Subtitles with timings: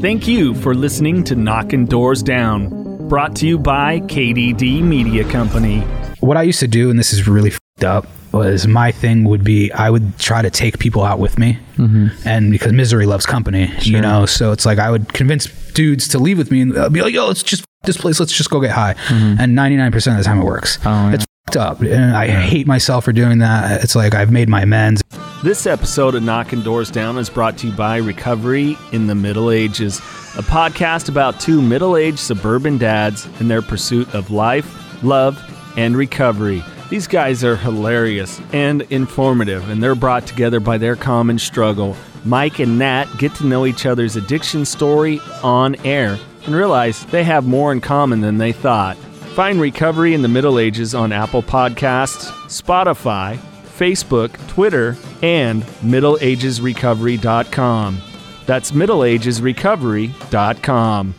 [0.00, 5.80] Thank you for listening to Knocking Doors Down, brought to you by KDD Media Company.
[6.20, 9.44] What I used to do, and this is really fed up, was my thing would
[9.44, 12.26] be I would try to take people out with me, mm-hmm.
[12.26, 14.24] and because misery loves company, you know.
[14.24, 17.12] So it's like I would convince dudes to leave with me and I'd be like,
[17.12, 18.18] "Yo, let's just f- this place.
[18.20, 19.36] Let's just go get high." Mm-hmm.
[19.38, 20.78] And ninety nine percent of the time it works.
[20.86, 23.82] Oh, it's fed up, and I hate myself for doing that.
[23.82, 25.02] It's like I've made my amends.
[25.42, 29.50] This episode of Knocking Doors Down is brought to you by Recovery in the Middle
[29.50, 29.98] Ages,
[30.36, 35.38] a podcast about two middle aged suburban dads and their pursuit of life, love,
[35.76, 36.62] and recovery.
[36.90, 41.96] These guys are hilarious and informative, and they're brought together by their common struggle.
[42.24, 47.24] Mike and Nat get to know each other's addiction story on air and realize they
[47.24, 48.96] have more in common than they thought.
[49.40, 58.02] Find Recovery in the Middle Ages on Apple Podcasts, Spotify, Facebook, Twitter, and MiddleAgesRecovery.com.
[58.44, 61.14] That's MiddleAgesRecovery.com.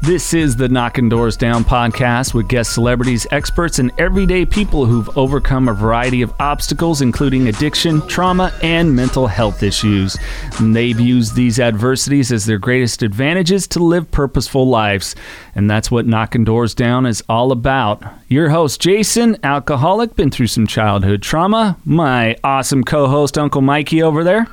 [0.00, 5.18] This is the Knocking Doors Down podcast with guest celebrities, experts, and everyday people who've
[5.18, 10.16] overcome a variety of obstacles, including addiction, trauma, and mental health issues.
[10.60, 15.16] And they've used these adversities as their greatest advantages to live purposeful lives.
[15.56, 18.00] And that's what Knocking Doors Down is all about.
[18.28, 21.76] Your host, Jason, alcoholic, been through some childhood trauma.
[21.84, 24.46] My awesome co host, Uncle Mikey, over there.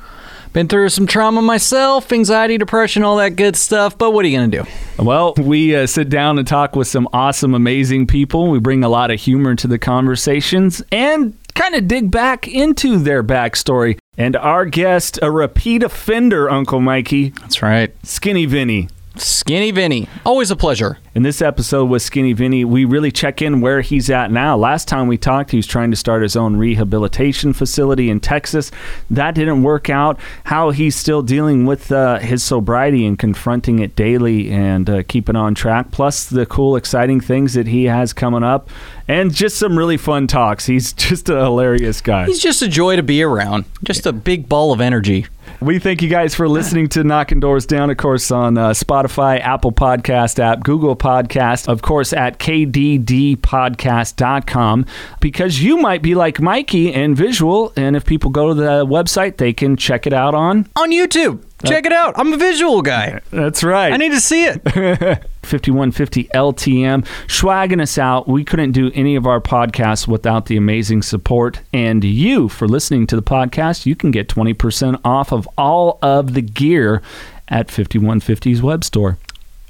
[0.56, 3.98] Been through some trauma myself, anxiety, depression, all that good stuff.
[3.98, 5.04] But what are you going to do?
[5.04, 8.48] Well, we uh, sit down and talk with some awesome, amazing people.
[8.48, 12.96] We bring a lot of humor to the conversations and kind of dig back into
[12.96, 13.98] their backstory.
[14.16, 17.94] And our guest, a repeat offender, Uncle Mikey, That's right.
[18.02, 18.88] Skinny Vinny.
[19.18, 20.08] Skinny Vinny.
[20.24, 20.98] Always a pleasure.
[21.14, 24.56] In this episode with Skinny Vinny, we really check in where he's at now.
[24.56, 28.70] Last time we talked, he was trying to start his own rehabilitation facility in Texas.
[29.10, 30.18] That didn't work out.
[30.44, 35.36] How he's still dealing with uh, his sobriety and confronting it daily and uh, keeping
[35.36, 38.68] on track, plus the cool, exciting things that he has coming up,
[39.08, 40.66] and just some really fun talks.
[40.66, 42.26] He's just a hilarious guy.
[42.26, 43.64] He's just a joy to be around.
[43.82, 45.26] Just a big ball of energy.
[45.60, 49.40] We thank you guys for listening to Knocking Doors Down, of course, on uh, Spotify,
[49.40, 54.86] Apple Podcast app, Google Podcast, of course, at kddpodcast.com,
[55.20, 59.38] because you might be like Mikey and visual, and if people go to the website,
[59.38, 60.68] they can check it out on.
[60.76, 61.42] On YouTube.
[61.64, 62.14] Check it out.
[62.16, 63.20] I'm a visual guy.
[63.30, 63.92] That's right.
[63.92, 64.62] I need to see it.
[65.42, 68.26] 5150 LTM, swagging us out.
[68.28, 71.60] We couldn't do any of our podcasts without the amazing support.
[71.72, 76.34] And you, for listening to the podcast, you can get 20% off of all of
[76.34, 77.00] the gear
[77.48, 79.18] at 5150's web store.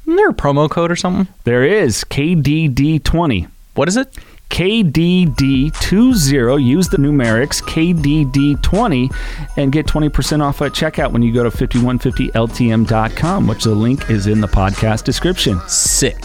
[0.04, 1.32] Isn't there a promo code or something?
[1.44, 3.48] There is KDD20.
[3.74, 4.16] What is it?
[4.50, 6.64] KDD20.
[6.64, 9.14] Use the numerics KDD20
[9.56, 14.26] and get 20% off at checkout when you go to 5150LTM.com, which the link is
[14.26, 15.60] in the podcast description.
[15.68, 16.16] Sick.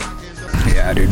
[0.68, 1.10] Yeah, dude.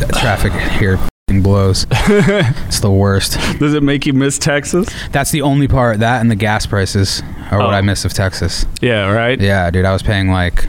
[0.00, 0.98] That traffic here
[1.42, 1.86] blows.
[1.90, 3.32] it's the worst.
[3.58, 4.88] Does it make you miss Texas?
[5.10, 6.00] That's the only part.
[6.00, 7.70] That and the gas prices are what Oh.
[7.70, 8.66] I miss of Texas.
[8.82, 9.40] Yeah, right?
[9.40, 10.66] Yeah, dude, I was paying like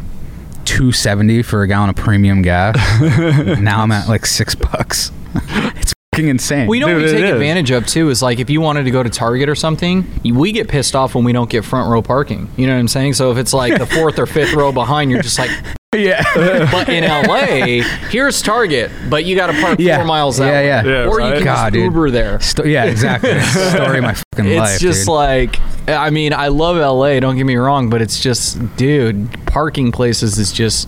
[0.64, 2.78] two seventy for a gallon of premium gas.
[3.60, 5.12] now I'm at like six bucks.
[5.76, 6.68] it's fucking insane.
[6.68, 7.32] We know what we take is.
[7.32, 10.52] advantage of too is like if you wanted to go to Target or something, we
[10.52, 12.50] get pissed off when we don't get front row parking.
[12.58, 13.14] You know what I'm saying?
[13.14, 15.50] So if it's like the fourth or fifth row behind, you're just like,
[15.96, 16.24] yeah,
[16.72, 19.98] but in LA, here's Target, but you got to park Yeah.
[19.98, 20.68] four miles that Yeah, way.
[20.68, 20.84] yeah.
[21.04, 21.28] Yeah, or right?
[21.30, 21.84] you can God, just dude.
[21.84, 22.40] Uber there.
[22.40, 23.40] Sto- yeah, exactly.
[23.42, 24.70] Story of my fucking It's life.
[24.74, 25.08] It's just dude.
[25.10, 27.20] like, I mean, I love LA.
[27.20, 30.88] Don't get me wrong, but it's just, dude, parking places is just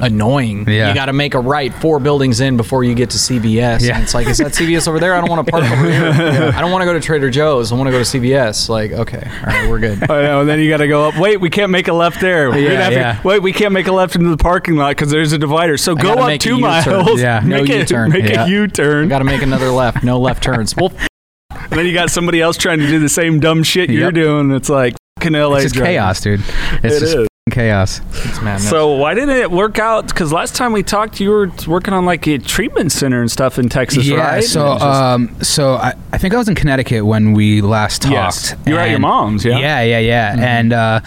[0.00, 0.68] annoying.
[0.68, 0.88] Yeah.
[0.88, 3.80] You got to make a right four buildings in before you get to CVS.
[3.82, 3.94] Yeah.
[3.94, 5.14] And it's like, is that CVS over there?
[5.14, 6.04] I don't want to park over here.
[6.54, 7.72] I don't want to go to Trader Joe's.
[7.72, 8.68] I want to go to CVS.
[8.68, 10.02] Like, okay, all right, we're good.
[10.10, 11.18] I know, and then you got to go up.
[11.18, 12.56] Wait, we can't make a left there.
[12.58, 13.22] Yeah, have to- yeah.
[13.22, 15.76] wait, we can't make a left into the parking lot because there's a divider.
[15.76, 17.20] So go up two miles.
[17.20, 17.40] Yeah.
[17.44, 18.10] No make a, U-turn.
[18.10, 18.44] Make Yeah.
[18.46, 19.08] a U-turn.
[19.08, 20.02] Got to make another left.
[20.04, 20.74] No left turns.
[20.76, 20.92] Well,
[21.50, 24.50] and then you got somebody else trying to do the same dumb shit you're doing.
[24.50, 25.56] It's like fucking LA.
[25.56, 26.40] it's just chaos, dude.
[26.82, 27.28] It's It just is.
[27.50, 28.00] Fucking chaos.
[28.24, 28.68] it's madness.
[28.70, 30.06] So why didn't it work out?
[30.08, 33.58] Because last time we talked, you were working on like a treatment center and stuff
[33.58, 34.16] in Texas, yeah.
[34.16, 34.44] right?
[34.44, 38.12] So, just- um, so I, I think I was in Connecticut when we last talked.
[38.12, 38.54] Yes.
[38.66, 39.58] You were at your mom's, yeah?
[39.58, 40.36] Yeah, yeah, yeah.
[40.38, 41.00] And uh,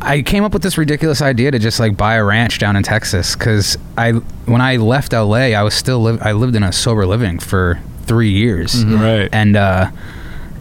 [0.00, 2.82] I came up with this ridiculous idea to just like buy a ranch down in
[2.84, 6.20] Texas because I, when I left LA, I was still live.
[6.22, 9.28] I lived in a sober living for three years, Right.
[9.32, 9.90] and uh,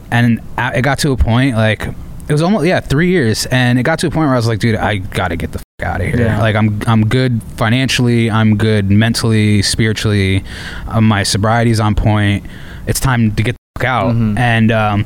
[0.09, 1.87] and I- it got to a point like
[2.27, 4.47] it was almost yeah three years, and it got to a point where I was
[4.47, 6.19] like, dude, I gotta get the fuck out of here.
[6.21, 6.39] Yeah.
[6.39, 10.43] Like I'm I'm good financially, I'm good mentally, spiritually,
[10.87, 12.45] um, my sobriety's on point.
[12.87, 14.37] It's time to get the fuck out, Mhm.
[14.39, 15.05] and um,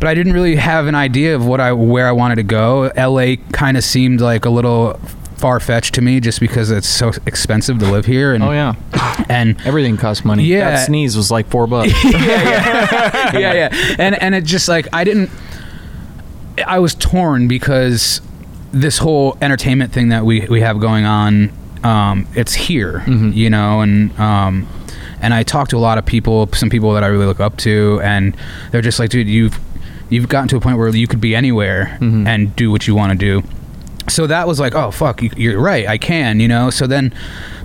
[0.00, 2.90] but I didn't really have an idea of what I where I wanted to go.
[2.96, 4.98] LA kind of seemed like a little
[5.36, 8.32] far fetched to me just because it's so expensive to live here.
[8.32, 8.74] And, Oh yeah,
[9.28, 10.44] and everything costs money.
[10.44, 10.70] Yeah.
[10.70, 11.92] that sneeze was like four bucks.
[12.04, 13.94] yeah yeah, yeah.
[13.98, 15.30] And and it just like I didn't.
[16.66, 18.20] I was torn because
[18.72, 21.52] this whole entertainment thing that we we have going on,
[21.82, 24.66] um, it's here, you know, and um,
[25.20, 27.56] and I talked to a lot of people, some people that I really look up
[27.58, 28.36] to, and
[28.70, 29.58] they're just like, dude, you've
[30.10, 31.96] you've gotten to a point where you could be anywhere
[32.26, 33.46] and do what you want to do
[34.08, 36.70] so that was like, oh fuck, you, you're right, I can, you know.
[36.70, 37.14] So then,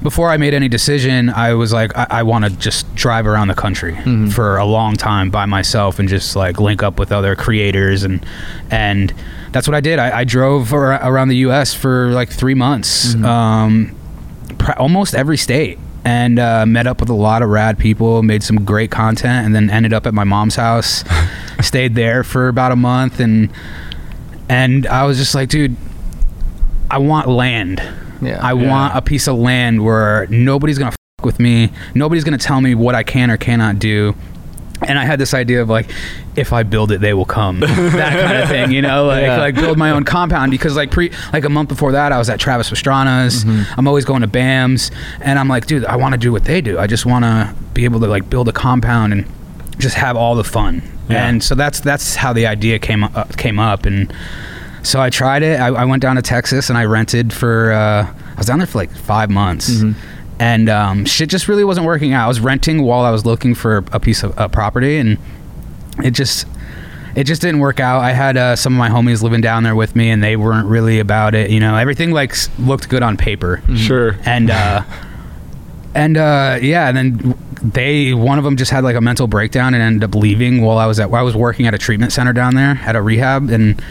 [0.01, 3.49] before I made any decision, I was like, I, I want to just drive around
[3.49, 3.95] the country
[4.31, 8.25] for a long time by myself and just like link up with other creators and
[8.71, 9.13] and
[9.51, 9.99] that's what I did.
[9.99, 11.73] I, I drove ar- around the U.S.
[11.73, 13.95] for like three months, um,
[14.57, 15.79] pr- almost every state.
[16.05, 19.53] And uh, met up with a lot of rad people, made some great content, and
[19.53, 21.03] then ended up at my mom's house.
[21.61, 23.51] stayed there for about a month, and
[24.47, 25.75] and I was just like, dude,
[26.91, 27.81] I want land.
[28.21, 28.39] Yeah.
[28.41, 31.71] I want a piece of land where nobody's gonna fuck with me.
[31.95, 34.15] Nobody's gonna tell me what I can or cannot do.
[34.87, 35.89] And I had this idea of like,
[36.37, 37.59] if I build it, they will come.
[37.59, 39.37] that kind of thing, you know, like Yeah.
[39.37, 42.29] like build my own compound because like pre like a month before that, I was
[42.29, 43.43] at Travis Pastrana's.
[43.43, 43.77] Mm-hmm.
[43.79, 44.89] I'm always going to BAM's,
[45.21, 46.79] and I'm like, dude, I want to do what they do.
[46.79, 49.25] I just want to be able to like build a compound and
[49.79, 50.81] just have all the fun.
[51.09, 51.27] Yeah.
[51.27, 54.13] And so that's that's how the idea came up, came up and.
[54.83, 55.59] So I tried it.
[55.59, 57.71] I, I went down to Texas and I rented for.
[57.71, 59.81] Uh, I was down there for like five months,
[60.39, 62.25] and um, shit just really wasn't working out.
[62.25, 65.17] I was renting while I was looking for a piece of uh, property, and
[66.03, 66.47] it just
[67.15, 68.01] it just didn't work out.
[68.01, 70.67] I had uh, some of my homies living down there with me, and they weren't
[70.67, 71.49] really about it.
[71.51, 74.17] You know, everything like looked good on paper, Sure.
[74.23, 74.83] and uh,
[75.93, 79.73] and uh, yeah, and then they one of them just had like a mental breakdown
[79.73, 82.31] and ended up leaving while I was at I was working at a treatment center
[82.31, 83.81] down there at a rehab and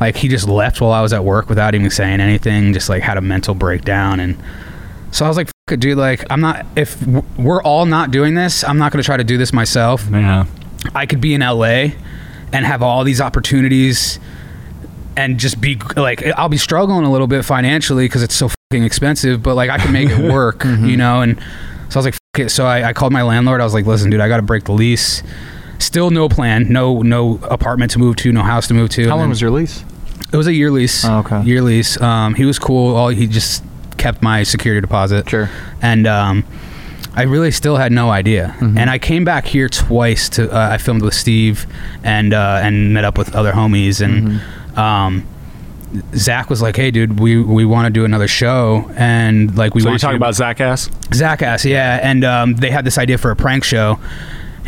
[0.00, 3.02] like he just left while I was at work without even saying anything just like
[3.02, 4.36] had a mental breakdown and
[5.10, 7.00] so I was like Fuck it, dude like I'm not if
[7.36, 10.46] we're all not doing this I'm not going to try to do this myself Yeah.
[10.94, 11.90] I could be in LA
[12.52, 14.18] and have all these opportunities
[15.16, 18.84] and just be like I'll be struggling a little bit financially because it's so fucking
[18.84, 20.96] expensive, but like I can make it work, you mm-hmm.
[20.96, 21.22] know.
[21.22, 21.38] And
[21.88, 22.48] so I was like, Fuck it.
[22.50, 23.60] so I, I called my landlord.
[23.60, 25.22] I was like, listen, dude, I got to break the lease.
[25.78, 29.04] Still no plan, no no apartment to move to, no house to move to.
[29.04, 29.84] How And long was your lease?
[30.32, 31.04] it was a year lease.
[31.04, 31.42] Oh, okay.
[31.42, 32.00] Year lease.
[32.00, 32.94] Um, he was cool.
[32.96, 33.62] All he just
[33.96, 35.28] kept my security deposit.
[35.30, 35.48] Sure.
[35.80, 36.44] And um,
[37.14, 38.54] I really still had no idea.
[38.58, 38.76] Mm-hmm.
[38.78, 40.50] And I came back here twice to.
[40.52, 41.66] Uh, I filmed with Steve
[42.04, 44.28] and uh, and met up with other homies and.
[44.28, 44.78] Mm-hmm.
[44.78, 45.26] Um,
[46.14, 49.80] Zach was like, "Hey, dude, we we want to do another show, and like we
[49.80, 51.14] So want you talking you to- about Zackass?
[51.14, 53.98] Zach asked, yeah, and um, they had this idea for a prank show.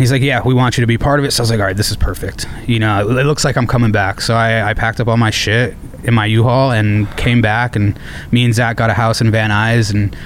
[0.00, 1.31] He's like, yeah, we want you to be part of it.
[1.31, 2.47] So I was like, all right, this is perfect.
[2.67, 4.23] You know, it looks like I'm coming back.
[4.23, 8.00] So I, I packed up all my shit in my U-Haul and came back, and
[8.32, 10.17] me and Zach got a house in Van Nuys, and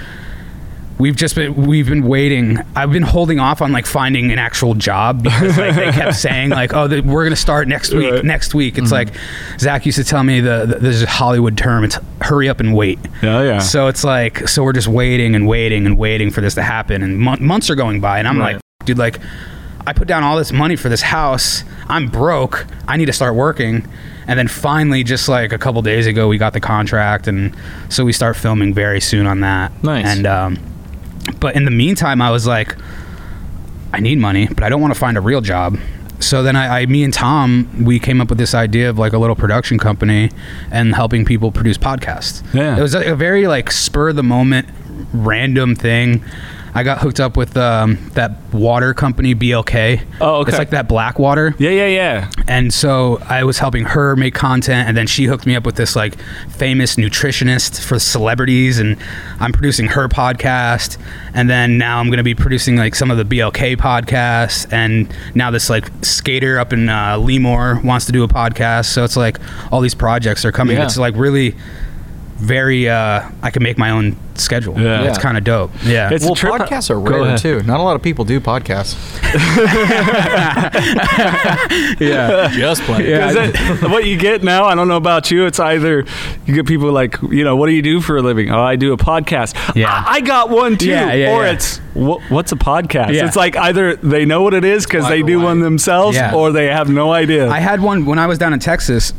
[0.98, 2.58] we've just been we've been waiting.
[2.76, 6.50] I've been holding off on like finding an actual job because like they kept saying
[6.50, 8.12] like, oh, the, we're gonna start next week.
[8.12, 8.24] Right.
[8.24, 8.78] Next week.
[8.78, 9.10] It's mm-hmm.
[9.10, 11.82] like Zach used to tell me the, the there's a Hollywood term.
[11.82, 13.00] It's hurry up and wait.
[13.22, 13.58] Yeah, yeah.
[13.58, 17.02] So it's like, so we're just waiting and waiting and waiting for this to happen,
[17.02, 18.54] and mon- months are going by, and I'm Right.
[18.54, 19.18] like, dude, like,
[19.86, 21.64] I put down all this money for this house.
[21.88, 22.66] I'm broke.
[22.88, 23.86] I need to start working.
[24.26, 27.54] And then finally, just like a couple days ago, we got the contract, and
[27.90, 29.70] so we start filming very soon on that.
[29.84, 30.06] Nice.
[30.06, 30.58] And um,
[31.40, 32.74] but in the meantime, I was like,
[33.92, 35.78] I need money, but I don't want to find a real job.
[36.20, 39.12] So then I, I, me and Tom, we came up with this idea of like
[39.12, 40.30] a little production company
[40.70, 42.42] and helping people produce podcasts.
[42.54, 42.78] Yeah.
[42.78, 44.68] It was a, a very like spur of the moment,
[45.12, 46.24] random thing.
[46.76, 50.04] I got hooked up with um, that water company, BLK.
[50.20, 50.48] Oh, okay.
[50.50, 52.30] It's like that black water Yeah, yeah, yeah.
[52.48, 55.76] and so I was helping her make content, and then she hooked me up with
[55.76, 56.18] this like
[56.50, 58.96] famous nutritionist for celebrities, and
[59.38, 60.98] I'm producing her podcast,
[61.32, 65.50] and then now I'm gonna be producing like some of the BLK podcasts, and now
[65.52, 69.38] this like skater up in uh, Lemoore wants to do a podcast, so it's like
[69.72, 70.76] all these projects are coming.
[70.76, 70.84] Yeah.
[70.84, 71.54] It's like really
[72.44, 74.78] very uh I can make my own schedule.
[74.80, 75.04] Yeah.
[75.08, 75.70] It's kind of dope.
[75.84, 76.10] Yeah.
[76.12, 77.62] It's well, trip- podcasts are rare too.
[77.62, 78.96] Not a lot of people do podcasts.
[82.00, 82.48] yeah.
[82.52, 83.08] Just playing.
[83.08, 83.32] Yeah.
[83.32, 83.36] 'Cause
[83.82, 85.46] it- what you get now, I don't know about you.
[85.46, 86.04] It's either
[86.46, 88.50] you get people like, you know, what do you do for a living?
[88.50, 89.54] Oh, I do a podcast.
[89.76, 89.88] Yeah.
[89.90, 90.88] I, I got one too.
[90.88, 91.52] Yeah, yeah, or yeah.
[91.52, 93.12] it's "Wha- what's a podcast?
[93.14, 93.26] Yeah.
[93.26, 95.44] It's like either they know what it is because they do white.
[95.44, 96.34] one themselves, Yeah.
[96.34, 97.48] or they have no idea.
[97.48, 99.12] I had one when I was down in Texas.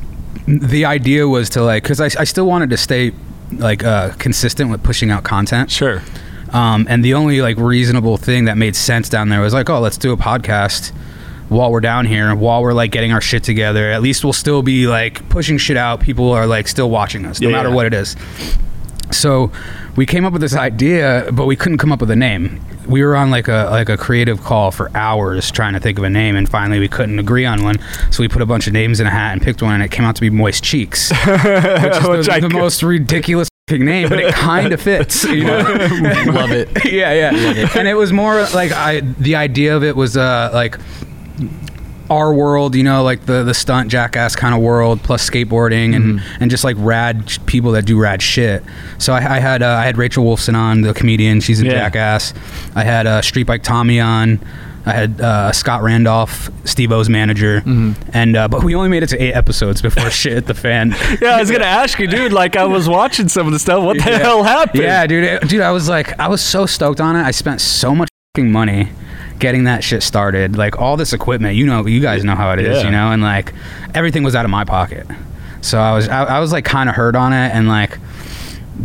[0.47, 3.13] The idea was to like, because I, I still wanted to stay
[3.53, 5.71] like uh, consistent with pushing out content.
[5.71, 6.01] sure.
[6.53, 9.79] Um, and the only like reasonable thing that made sense down there was like, oh,
[9.79, 10.91] let's do a podcast
[11.49, 13.91] while we're down here, while we're like getting our shit together.
[13.91, 15.99] At least we'll still be like pushing shit out.
[15.99, 17.75] People are like still watching us, no Yeah, matter yeah.
[17.75, 18.15] what it is.
[19.11, 19.51] So
[19.95, 22.61] we came up with this idea, but we couldn't come up with a name.
[22.87, 26.03] We were on like a like a creative call for hours trying to think of
[26.03, 27.77] a name, and finally we couldn't agree on one.
[28.11, 29.91] So we put a bunch of names in a hat and picked one, and it
[29.91, 34.19] came out to be Moist Cheeks, which is Which the, the most ridiculous name, but
[34.19, 35.23] it kind of fits.
[35.23, 35.57] You know?
[36.27, 36.69] Love it.
[36.91, 37.69] yeah, yeah.
[37.75, 40.77] And it was more like I the idea of it was uh like
[42.09, 46.21] our world, you know, like the the stunt jackass kind of world, plus skateboarding and
[46.39, 48.63] and just like rad sh- people that do rad shit.
[48.97, 51.41] So I, I had uh, I had Rachel Wolfson on, the comedian.
[51.41, 51.71] She's a Yeah.
[51.71, 52.33] jackass.
[52.75, 54.39] I had uh, Street Bike Tommy on.
[54.87, 59.17] I had uh, Scott Randolph, Steve-O's manager, and uh, but we only made it to
[59.19, 60.95] eight episodes before shit hit the fan.
[61.19, 62.31] Yeah, I was gonna ask you, dude.
[62.31, 63.83] Like, I was watching some of the stuff.
[63.83, 64.19] What the Yeah.
[64.19, 64.83] hell happened?
[64.83, 65.23] Yeah, dude.
[65.23, 67.23] it- dude, I was like, I was so stoked on it.
[67.23, 68.89] I spent so much fucking money
[69.39, 70.57] getting that shit started.
[70.57, 72.83] Like all this equipment, you know, you guys know how it is, Yeah.
[72.85, 73.53] you know, and like
[73.93, 75.05] everything was out of my pocket.
[75.61, 77.97] So I was, I, I was like kind of hurt on it, and like,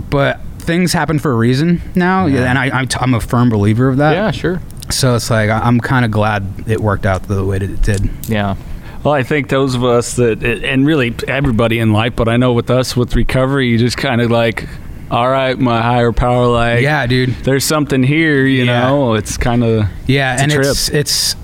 [0.08, 2.48] but things happen for a reason now, Yeah.
[2.48, 4.12] and I, I'm, t- I'm a firm believer of that.
[4.12, 4.60] Yeah, sure.
[4.90, 8.10] So it's like I'm kind of glad it worked out the way that it did.
[8.28, 8.56] Yeah.
[9.04, 12.52] Well, I think those of us that, and really everybody in life, but I know
[12.52, 14.68] with us with recovery, you just kind of like,
[15.10, 17.30] all right, my higher power, like, yeah, dude.
[17.42, 18.80] there's something here, you Yeah.
[18.88, 19.14] know.
[19.14, 20.66] It's kind of Yeah, and trip.
[20.66, 21.36] it's it's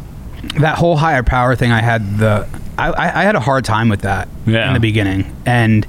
[0.60, 1.72] that whole higher power thing.
[1.72, 2.46] I had the
[2.78, 4.68] I, I I had a hard time with that Yeah.
[4.68, 5.86] in the beginning, and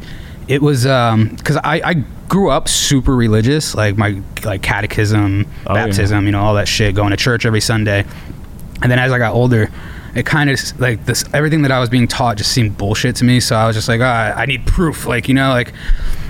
[0.47, 1.93] it was um because I I
[2.29, 5.85] grew up super religious, like my like catechism, Oh, yeah.
[5.85, 8.03] baptism, you know, all that shit, going to church every Sunday,
[8.81, 9.69] and then as I got older.
[10.15, 11.23] It kind of like this.
[11.31, 13.39] Everything that I was being taught just seemed bullshit to me.
[13.39, 15.05] So I was just like, ah, I need proof.
[15.05, 15.73] Like you know, like.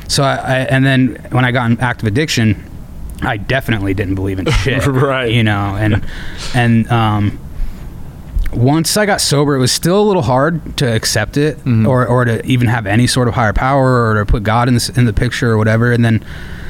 [0.08, 2.64] So I, I and then when I got in active addiction,
[3.22, 4.86] I definitely didn't believe in shit.
[4.86, 5.32] Right.
[5.32, 6.06] You know, and
[6.56, 7.40] and um,
[8.54, 12.26] once I got sober, it was still a little hard to accept it, or or
[12.26, 15.06] to even have any sort of higher power, or to put God in this, in
[15.06, 15.92] the picture or whatever.
[15.92, 16.26] And then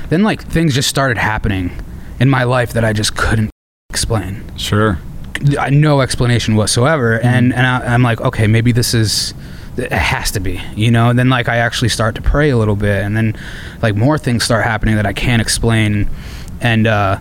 [0.09, 1.71] then like things just started happening
[2.19, 3.51] in my life that I just couldn't
[3.89, 4.43] explain.
[4.57, 4.99] sure.
[5.69, 9.35] No explanation whatsoever and and I, i'm like okay maybe this is
[9.77, 11.09] it has to be you know?
[11.09, 13.37] And then like i actually start to pray a little bit and then
[13.81, 16.09] like more things start happening that i can't explain.
[16.61, 17.19] And uh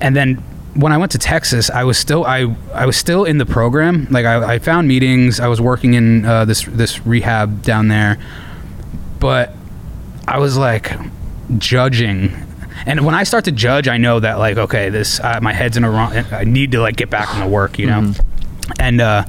[0.00, 0.36] and then
[0.74, 4.06] when i went to texas i was still i i was still in the program.
[4.10, 5.40] Like i, I found meetings.
[5.40, 8.18] I was working in uh, this this rehab down there.
[9.18, 9.54] But
[10.26, 10.92] i was like
[11.58, 12.46] judging.
[12.86, 15.76] And when i start to judge i know that like okay this uh, my head's
[15.76, 18.12] in a wrong i need to like get back into work you know?
[18.78, 19.24] And uh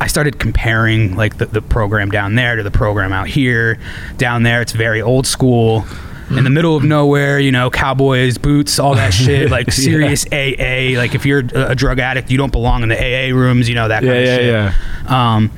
[0.00, 3.78] I started comparing like the, the program down there to the program out here.
[4.18, 5.84] Down there, it's very old school,
[6.28, 7.38] in the middle of nowhere.
[7.38, 9.50] You know, cowboys, boots, all that shit.
[9.50, 10.98] Like serious AA.
[10.98, 13.68] Like if you're a a drug addict, you don't belong in the AA rooms.
[13.68, 14.74] You know that kind Yeah, of yeah, shit.
[15.08, 15.34] yeah.
[15.36, 15.50] Um,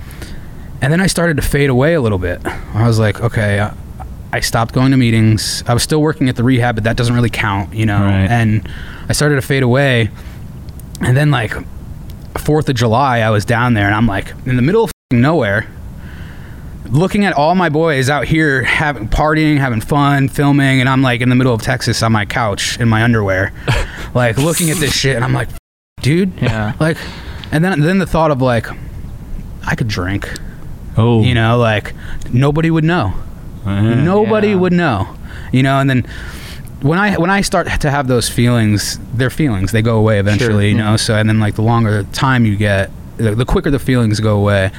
[0.81, 2.41] and then I started to fade away a little bit.
[2.47, 3.75] I was like, okay, I,
[4.33, 5.65] I stopped going to meetings.
[5.67, 8.01] I was still working at the rehab, but that doesn't really count, you know.
[8.01, 8.31] Right.
[8.31, 8.69] And
[9.09, 10.11] I started to fade away.
[11.01, 11.55] And then like
[12.37, 15.67] Fourth of July, I was down there, and I'm like in the middle of nowhere,
[16.91, 21.21] looking at all my boys out here having partying, having fun, filming, and I'm like
[21.21, 23.53] in the middle of Texas on my couch in my underwear,
[24.15, 25.49] like looking at this shit, and I'm like,
[26.01, 26.75] dude, Yeah.
[26.81, 26.97] like,
[27.51, 28.67] and then then the thought of like,
[29.67, 30.31] I could drink,
[30.97, 31.95] Oh, you know, like
[32.33, 33.15] nobody would know,
[33.67, 34.55] uh, nobody Yeah.
[34.57, 35.09] would know,
[35.53, 36.07] you know, and then.
[36.81, 39.73] When I when I start to have those feelings, they're feelings.
[39.73, 40.85] They go away eventually, you know.
[40.85, 40.97] Mm-hmm.
[40.97, 44.21] So and then like the longer the time you get, the, the quicker the feelings
[44.21, 44.71] go away.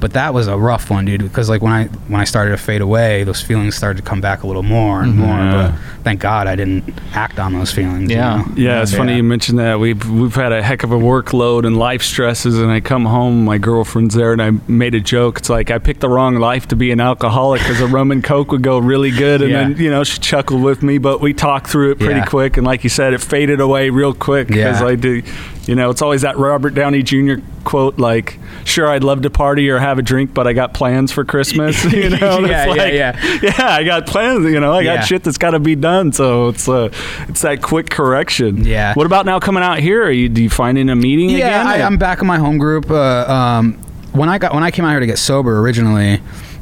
[0.00, 1.22] But that was a rough one, dude.
[1.22, 4.20] Because like when I when I started to fade away, those feelings started to come
[4.20, 5.20] back a little more and mm-hmm.
[5.20, 5.36] more.
[5.36, 5.72] Yeah.
[5.72, 8.10] But thank God I didn't act on those feelings.
[8.10, 8.36] you Yeah.
[8.36, 8.52] know?
[8.56, 9.78] Yeah, it's funny you mentioned that.
[9.78, 13.44] We've we've had a heck of a workload and life stresses, and I come home,
[13.44, 15.38] my girlfriend's there, and I made a joke.
[15.38, 18.24] It's like I picked the wrong life to be an alcoholic because a rum and
[18.24, 19.62] coke would go really good, and Yeah.
[19.64, 22.24] then you know she chuckled with me, but we talked through it pretty Yeah.
[22.24, 24.86] quick, and like you said, it faded away real quick because Yeah.
[24.86, 25.22] I do.
[25.66, 27.34] You know, it's always that Robert Downey Jr.
[27.64, 31.12] quote, like, "Sure, I'd love to party or have a drink, but I got plans
[31.12, 33.40] for Christmas." You know, Yeah, yeah, like, yeah.
[33.42, 34.44] yeah, I got plans.
[34.44, 34.96] You know, I Yeah.
[34.96, 36.12] got shit that's got to be done.
[36.12, 36.90] So it's uh,
[37.28, 38.64] it's that quick correction.
[38.64, 38.94] Yeah.
[38.94, 40.02] What about now coming out here?
[40.04, 41.66] Are you do you finding a meeting yeah, again?
[41.66, 42.90] I, I'm back in my home group.
[42.90, 43.74] Uh, um,
[44.12, 46.20] when I got when I came out here to get sober originally,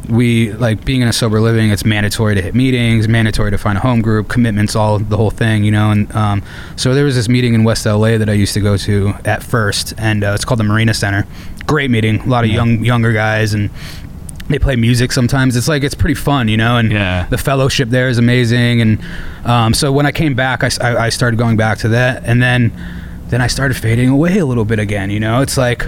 [0.08, 1.70] we like being in a sober living.
[1.70, 5.30] It's mandatory to hit meetings, mandatory to find a home group, commitments, all the whole
[5.30, 5.90] thing, you know.
[5.90, 6.42] And um,
[6.76, 9.42] so there was this meeting in West LA that I used to go to at
[9.42, 11.26] first, and uh, it's called the Marina Center.
[11.66, 13.70] Great meeting, a lot of young younger guys and.
[14.50, 15.56] They play music sometimes.
[15.56, 17.26] It's like it's pretty fun, you know, and Yeah.
[17.28, 18.80] the fellowship there is amazing.
[18.80, 18.98] And
[19.44, 22.72] um, so when I came back, I I started going back to that, and then
[23.28, 25.10] then I started fading away a little bit again.
[25.10, 25.84] You know, it's like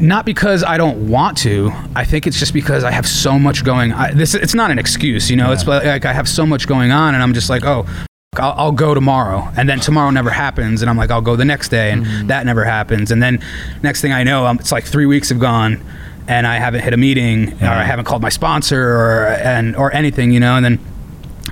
[0.00, 1.70] not because I don't want to.
[1.94, 3.92] I think it's just because I have so much going.
[3.92, 5.52] I, this it's not an excuse, you know.
[5.52, 7.86] It's like I have so much going on, and I'm just like, oh,
[8.34, 11.44] I'll, I'll go tomorrow, and then tomorrow never happens, and I'm like, I'll go the
[11.44, 13.42] next day, and that never happens, and then
[13.82, 15.84] next thing I know, um it's like three weeks have gone,
[16.28, 19.92] and I haven't hit a meeting, or I haven't called my sponsor, or and or
[19.92, 20.78] anything, you know, and then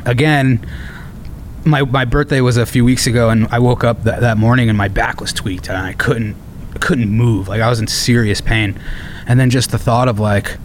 [0.04, 0.66] again.
[1.64, 4.70] My, my birthday was a few weeks ago, and I woke up that, that morning
[4.70, 6.34] and my back was tweaked, and I couldn't
[6.78, 7.48] couldn't move.
[7.48, 8.78] Like I was in serious pain,
[9.26, 10.56] and then just the thought of like,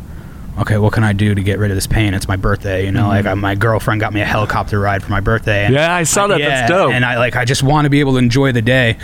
[0.60, 2.14] okay, what can I do to get rid of this pain?
[2.14, 3.08] It's my birthday, you know.
[3.08, 5.66] Like I, my girlfriend got me a helicopter ride for my birthday.
[5.66, 6.40] And Yeah, I saw that.
[6.40, 6.92] That's dope.
[6.92, 8.98] And I like I just want to be able to enjoy the day.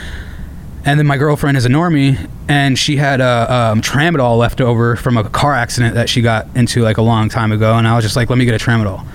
[0.86, 4.96] And then my girlfriend is a normie, and she had a um, tramadol left over
[4.96, 7.76] from a car accident that she got into like a long time ago.
[7.76, 9.06] And I was just like, let me get a tramadol.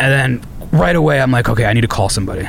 [0.00, 0.42] And then
[0.72, 2.48] right away, I'm like, okay, I need to call somebody.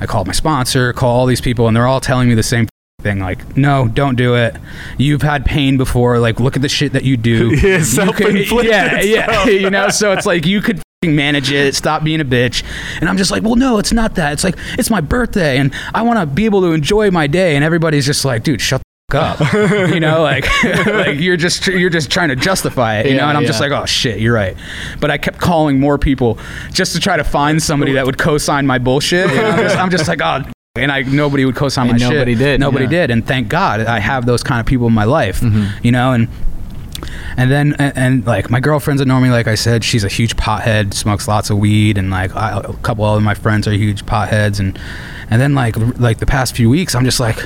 [0.00, 2.66] I called my sponsor, call all these people, and they're all telling me the same
[3.06, 3.20] thing.
[3.20, 4.56] Like, no, don't do it.
[4.98, 6.18] You've had pain before.
[6.18, 7.54] Like, look at the shit that you do.
[7.66, 9.44] Yeah, You could- Yeah, yeah.
[9.46, 11.74] You know, so it's like you could manage it.
[11.74, 12.64] Stop being a bitch.
[13.00, 14.32] And I'm just like, well, no, it's not that.
[14.32, 17.54] It's like it's my birthday, and I want to be able to enjoy my day.
[17.54, 18.82] And everybody's just like, dude, shut.
[19.14, 19.38] up
[19.94, 20.44] you know like
[20.86, 23.70] like you're just you're just trying to justify it you know and i'm just like
[23.70, 24.56] oh shit you're right
[24.98, 26.40] but i kept calling more people
[26.72, 29.90] just to try to find somebody that would co-sign my bullshit and I'm, just, I'm
[29.92, 32.12] just like oh and I nobody would co-sign And my shit.
[32.14, 32.90] nobody did, Nobody yeah.
[32.90, 35.40] did, and thank God I have those kind of people in my life.
[35.40, 35.84] Mm-hmm.
[35.84, 36.28] You know, and
[37.36, 40.36] and then and, and like my girlfriend's a normie, like I said, she's a huge
[40.36, 44.06] pothead, smokes lots of weed, and like I, a couple of my friends are huge
[44.06, 44.78] potheads, and
[45.30, 47.38] and then like like the past few weeks, I'm just like.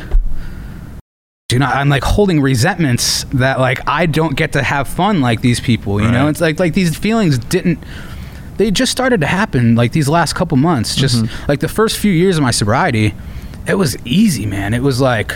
[1.49, 1.75] Do not.
[1.75, 6.01] I'm like holding resentments that like I don't get to have fun like these people.
[6.01, 7.83] You know, it's like like these feelings didn't.
[8.61, 10.95] They just started to happen like these last couple months.
[10.95, 11.49] Just mm-hmm.
[11.49, 13.14] like the first few years of my sobriety,
[13.67, 14.75] it was easy, man.
[14.75, 15.35] It was like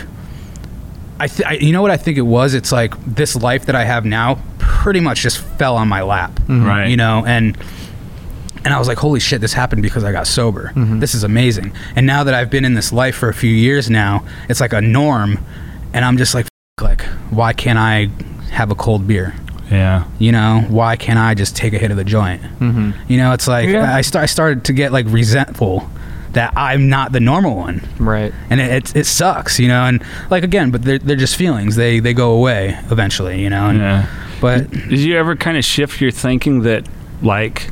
[1.19, 2.53] I, th- I you know what I think it was?
[2.53, 6.33] It's like this life that I have now pretty much just fell on my lap.
[6.33, 6.65] Mm-hmm.
[6.67, 6.87] Right.
[6.87, 7.57] You know, and
[8.63, 10.71] and I was like, holy shit, this happened because I got sober.
[10.75, 10.99] Mm-hmm.
[10.99, 11.75] This is amazing.
[11.95, 14.73] And now that I've been in this life for a few years now, it's like
[14.73, 15.43] a norm,
[15.93, 16.45] and I'm just like,
[16.79, 18.09] like, why can't I
[18.51, 19.33] have a cold beer?
[19.71, 20.05] Yeah.
[20.19, 22.41] You know, why can't I just take a hit of the joint?
[22.41, 22.91] Mm-hmm.
[23.11, 23.93] You know, it's like Yeah.
[23.95, 25.89] I, st- I started to get like resentful
[26.33, 28.33] that I'm not the normal one Right.
[28.49, 29.83] and it, it, it sucks, you know.
[29.85, 31.75] And like again, but they're, they're just feelings.
[31.77, 33.67] They they go away eventually, you know.
[33.69, 34.05] And, Yeah.
[34.41, 36.85] But Did you ever kind of shift your thinking that,
[37.21, 37.69] like,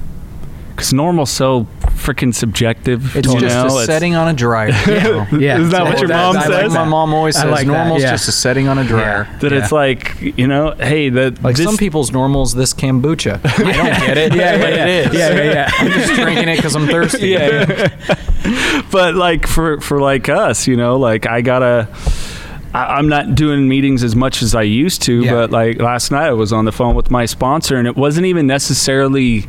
[0.70, 1.68] because normal's so
[2.04, 3.16] freaking subjective?
[3.16, 3.64] It's you just know?
[3.64, 4.70] a It's- setting on a dryer.
[4.88, 5.28] you know?
[5.40, 6.74] yeah, Isn't that what your mom I like says?
[6.74, 8.12] my mom always says like that, normal's yeah.
[8.12, 9.28] just a setting on a dryer.
[9.32, 9.38] Yeah.
[9.40, 13.40] That it's like, you know, hey, that Like this, some people's normal's this kombucha.
[13.44, 13.74] I don't
[14.08, 15.14] get it, Yeah, but yeah, it is.
[15.20, 15.70] yeah, yeah, yeah.
[15.80, 17.30] I'm just drinking it because I'm thirsty.
[17.30, 17.90] yeah.
[18.92, 21.88] but like for for like us, you know, like I gotta.
[22.76, 25.32] I- I'm not doing meetings as much as I used to, Yeah.
[25.32, 28.26] but like last night I was on the phone with my sponsor, and it wasn't
[28.26, 29.46] even necessarily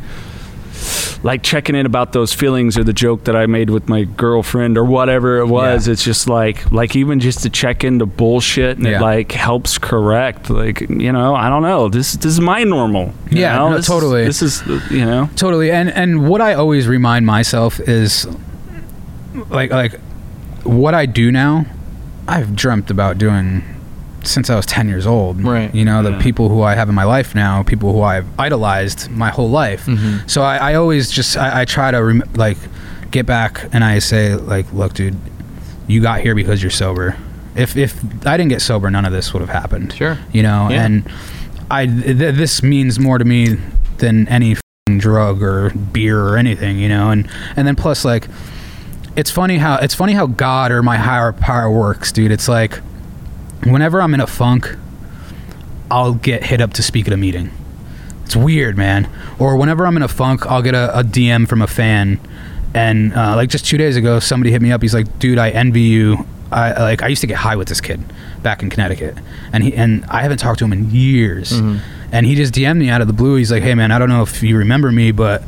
[1.24, 4.76] like checking in about those feelings or the joke that I made with my girlfriend
[4.78, 5.86] or whatever it was.
[5.88, 5.92] Yeah.
[5.94, 10.50] It's just like like even just to check into bullshit and it like helps correct.
[10.50, 11.88] Like you know, I don't know.
[11.88, 13.12] This this is my normal.
[13.30, 13.70] you Yeah, know?
[13.70, 14.24] no, This is- totally.
[14.26, 15.28] this is you know.
[15.34, 15.72] totally.
[15.72, 18.26] And and what I always remind myself is
[19.48, 19.98] like like
[20.62, 21.64] what I do now.
[22.28, 23.62] I've dreamt about doing
[24.26, 25.42] since I was 10 years old.
[25.42, 25.74] Right.
[25.74, 26.22] You know, the Yeah.
[26.22, 29.86] people who I have in my life now, people who I've idolized my whole life.
[29.86, 30.26] Mm-hmm.
[30.28, 32.58] So I, I always just, I, I try to rem- like
[33.10, 35.16] get back and I say like, look, dude,
[35.86, 37.16] you got here because you're sober.
[37.54, 39.92] If, if I didn't get sober, none of this would have happened.
[39.94, 40.18] Sure.
[40.32, 40.84] You know, Yeah.
[40.86, 41.10] and
[41.70, 43.56] I, th- this means more to me
[43.98, 44.56] than any
[44.98, 48.28] drug or beer or anything, you know, and, and then plus like,
[49.16, 52.32] it's funny how it's funny how God or my higher power works, dude.
[52.32, 52.80] It's like
[53.66, 54.76] whenever I'm in a funk,
[55.90, 57.50] I'll get hit up to speak at a meeting.
[58.24, 59.08] It's weird, man.
[59.38, 62.18] Or whenever I'm in a funk, I'll get a, a DM from a fan,
[62.74, 64.80] and uh, like just two days ago, somebody hit me up.
[64.82, 66.26] He's like, "Dude, I envy you.
[66.50, 68.02] I like I used to get high with this kid
[68.42, 69.16] back in Connecticut,
[69.52, 71.52] and he and I haven't talked to him in years.
[72.12, 73.36] And he just DM'd me out of the blue.
[73.36, 75.42] He's like, "Hey, man, I don't know if you remember me, but."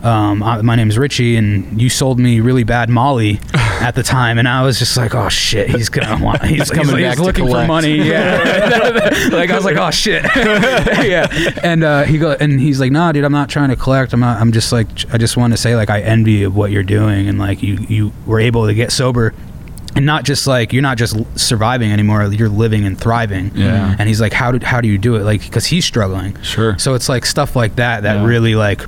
[0.00, 3.40] Um, I, my name's Richie, and you sold me really bad Molly
[3.80, 6.70] at the time, and I was just like, "Oh shit, he's gonna want, he's, he's,
[6.70, 11.26] coming he's back to looking for money." Yeah, like I was like, "Oh shit," yeah.
[11.62, 14.12] And uh, he go, and he's like, "Nah, dude, I'm not trying to collect.
[14.12, 14.40] I'm not.
[14.40, 16.82] I'm just like, I just want to say, like, I envy you of what you're
[16.82, 19.34] doing, and like, you you were able to get sober."
[19.96, 23.50] And not just like you're not just surviving anymore; you're living and thriving.
[23.56, 23.96] Yeah.
[23.98, 26.40] And he's like, "How do how do you do it?" Like, because he's struggling.
[26.42, 26.78] Sure.
[26.78, 28.26] So it's like stuff like that that Yeah.
[28.26, 28.82] really like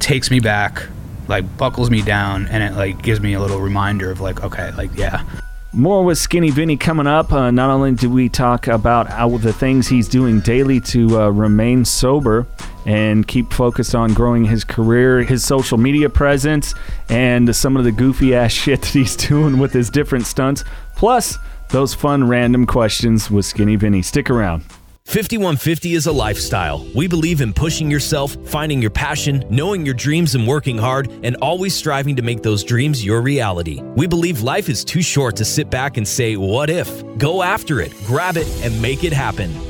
[0.00, 0.82] takes me back,
[1.30, 4.70] like buckles me down, and it like gives me a little reminder of like, okay,
[4.72, 5.24] like yeah,
[5.72, 7.32] More with Skinny Vinny coming up.
[7.32, 11.28] Uh, not only do we talk about how the things he's doing daily to uh,
[11.30, 12.46] remain sober
[12.84, 16.74] and keep focused on growing his career, his social media presence,
[17.08, 20.64] and some of the goofy ass shit that he's doing with his different stunts,
[20.96, 21.38] plus
[21.68, 24.02] those fun random questions with Skinny Vinny.
[24.02, 24.64] Stick around.
[25.06, 26.86] 5150 is a lifestyle.
[26.94, 31.36] We believe in pushing yourself, finding your passion, knowing your dreams, and working hard, and
[31.42, 33.82] always striving to make those dreams your reality.
[33.96, 37.02] We believe life is too short to sit back and say, What if?
[37.18, 39.69] Go after it, grab it, and make it happen.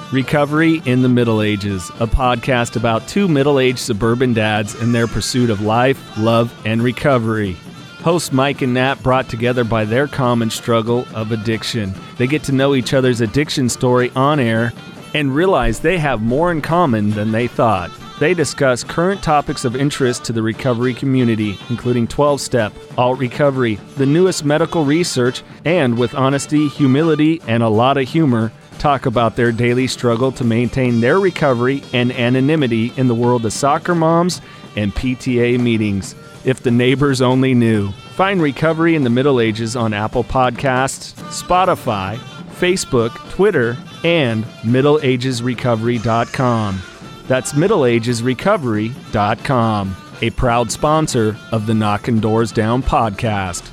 [0.11, 5.07] Recovery in the Middle Ages, a podcast about two middle aged suburban dads and their
[5.07, 7.53] pursuit of life, love, and recovery.
[8.01, 11.93] Hosts Mike and Nat brought together by their common struggle of addiction.
[12.17, 14.73] They get to know each other's addiction story on air
[15.13, 17.89] and realize they have more in common than they thought.
[18.19, 23.75] They discuss current topics of interest to the recovery community, including 12 step, alt recovery,
[23.95, 29.35] the newest medical research, and with honesty, humility, and a lot of humor, talk about
[29.35, 34.41] their daily struggle to maintain their recovery and anonymity in the world of soccer moms
[34.75, 36.15] and PTA meetings.
[36.43, 37.91] If the neighbors only knew.
[38.15, 42.15] Find Recovery in the Middle Ages on Apple Podcasts, Spotify,
[42.59, 46.81] Facebook, Twitter, and MiddleAgesRecovery.com.
[47.27, 53.70] That's MiddleAgesRecovery.com, a proud sponsor of the Knocking Doors Down podcast.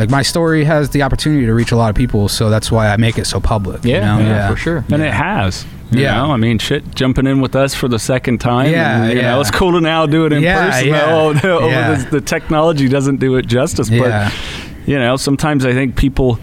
[0.00, 2.88] Like my story has the opportunity to reach a lot of people, so that's why
[2.88, 3.84] I make it so public.
[3.84, 4.22] you Yeah, know?
[4.24, 4.82] yeah, for sure.
[4.90, 5.66] And it has.
[5.90, 6.14] You Yeah.
[6.22, 8.70] know, I mean, shit, jumping in with us for the second time.
[8.70, 9.32] Yeah, and, you yeah.
[9.32, 10.88] know, it's cool to now do it in Yeah, person.
[10.88, 11.04] yeah.
[11.14, 11.96] Oh, no, Yeah.
[11.96, 13.90] the, the technology doesn't do it justice.
[13.90, 14.30] Yeah.
[14.30, 16.38] But, you know, sometimes I think people,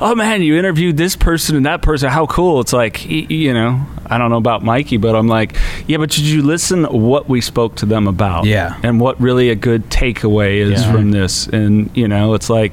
[0.00, 2.10] oh man, you interviewed this person and that person.
[2.10, 2.60] How cool.
[2.60, 6.24] It's like, you know, I don't know about Mikey, but I'm like, yeah, but did
[6.24, 8.44] you listen what we spoke to them about?
[8.44, 8.78] Yeah.
[8.82, 10.92] And what really a good takeaway is Yeah.
[10.92, 11.46] from this.
[11.48, 12.72] And, you know, it's like,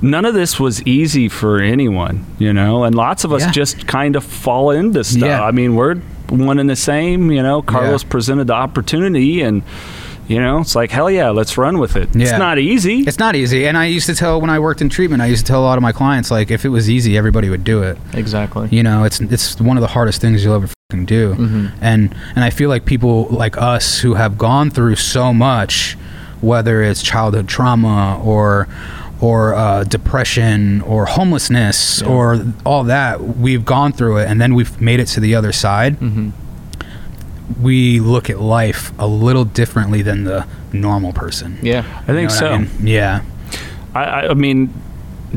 [0.00, 3.50] none of this was easy for anyone, you know, and lots of us Yeah.
[3.50, 5.22] just kind of fall into stuff.
[5.22, 5.42] Yeah.
[5.44, 5.96] I mean, we're
[6.28, 7.62] one and the same, you know.
[7.62, 9.62] Carlos presented the opportunity, and
[10.28, 12.10] you know, it's like hell yeah, let's run with it.
[12.14, 13.00] It's not easy.
[13.00, 13.66] It's not easy.
[13.66, 15.66] And I used to tell when I worked in treatment, I used to tell a
[15.66, 17.98] lot of my clients like if it was easy, everybody would do it.
[18.14, 18.68] Exactly.
[18.70, 21.34] You know, it's it's one of the hardest things you'll ever fucking do.
[21.34, 21.72] Mhm.
[21.80, 25.96] And and I feel like people like us who have gone through so much,
[26.40, 28.68] whether it's childhood trauma or
[29.20, 32.08] or uh, depression or homelessness Yeah.
[32.08, 35.50] or all that, we've gone through it and then we've made it to the other
[35.52, 35.98] side.
[35.98, 36.30] Mhm.
[37.60, 41.58] We look at life a little differently than the normal person.
[41.62, 41.84] Yeah.
[42.02, 42.44] I think You so.
[42.44, 42.86] know what I mean?
[42.86, 43.22] Yeah.
[43.94, 44.72] I, I, I mean,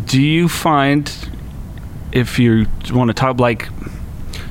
[0.06, 1.12] do you find
[2.12, 3.70] if you want to talk like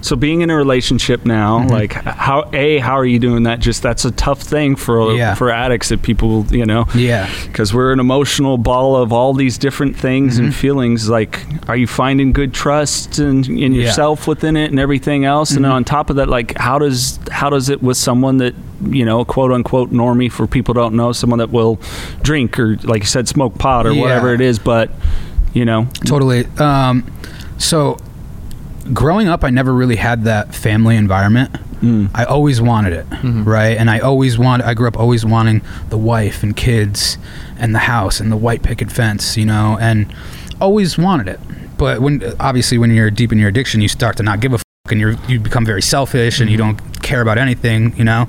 [0.03, 1.71] so being in a relationship now Mhm.
[1.71, 5.35] like how a how are you doing that just that's a tough thing for Yeah.
[5.35, 7.29] for addicts that people you know Yeah.
[7.47, 10.55] because we're an emotional ball of all these different things and Mhm.
[10.55, 13.83] feelings like are you finding good trust in, in Yeah.
[13.85, 15.73] yourself within it and everything else and Mhm.
[15.73, 18.55] on top of that like how does how does it with someone that
[18.91, 21.79] you know quote unquote normie for people don't know someone that will
[22.23, 24.01] drink or like you said smoke pot or Yeah.
[24.01, 24.91] whatever it is but
[25.53, 26.47] you know Totally.
[26.59, 27.05] Um,
[27.59, 27.99] so,
[28.93, 31.51] growing up, I never really had that family environment.
[31.83, 32.11] Mm.
[32.15, 33.47] I always wanted it, Mhm.
[33.47, 33.77] right?
[33.77, 34.67] And I always wanted.
[34.67, 37.17] I grew up always wanting the wife and kids,
[37.59, 40.07] and the house and the white picket fence, you know, and
[40.61, 41.41] always wanted it.
[41.79, 44.59] But when obviously when you're deep in your addiction, you start to not give a
[44.59, 48.29] fuck, and you you become very selfish, and you don't care about anything, you know.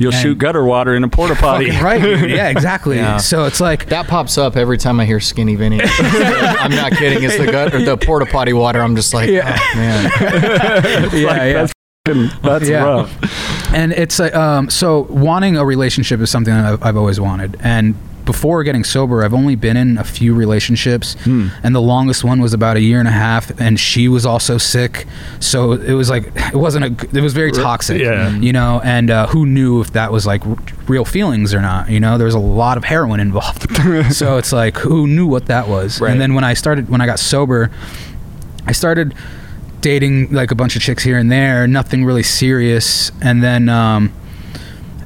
[0.00, 2.00] You'll And- shoot gutter water in a porta potty right.
[2.28, 2.96] Yeah, exactly.
[2.96, 3.18] Yeah.
[3.18, 5.80] So it's like That pops up every time I hear Skinny Vinny.
[5.84, 7.22] I'm not kidding.
[7.22, 8.80] It's the gut or the porta potty water.
[8.82, 9.56] I'm just like, Yeah.
[9.56, 10.10] oh, man.
[10.12, 11.52] yeah, Like, yeah.
[11.52, 11.72] that's
[12.42, 12.82] that's Yeah.
[12.82, 17.20] rough and it's like um, so wanting a relationship is something that I've, I've always
[17.20, 17.94] wanted and
[18.32, 21.48] before getting sober i've only been in a few relationships Hmm.
[21.64, 24.56] and the longest one was about a year and a half and she was also
[24.58, 25.06] sick
[25.40, 28.30] so it was like it wasn't a it was very toxic Yeah.
[28.46, 31.90] you know and uh, who knew if that was like r- real feelings or not
[31.90, 33.66] you know there was a lot of heroin involved
[34.20, 36.12] so it's like who knew what that was Right.
[36.12, 37.70] and then when i started when i got sober
[38.66, 39.14] i started
[39.80, 43.10] dating like a bunch of chicks here and there, nothing really serious.
[43.22, 44.12] And then, um,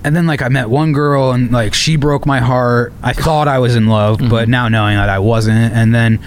[0.05, 2.93] and then like I met one girl and like she broke my heart.
[3.03, 5.73] I thought I was in love, but now knowing that I wasn't.
[5.75, 6.21] And then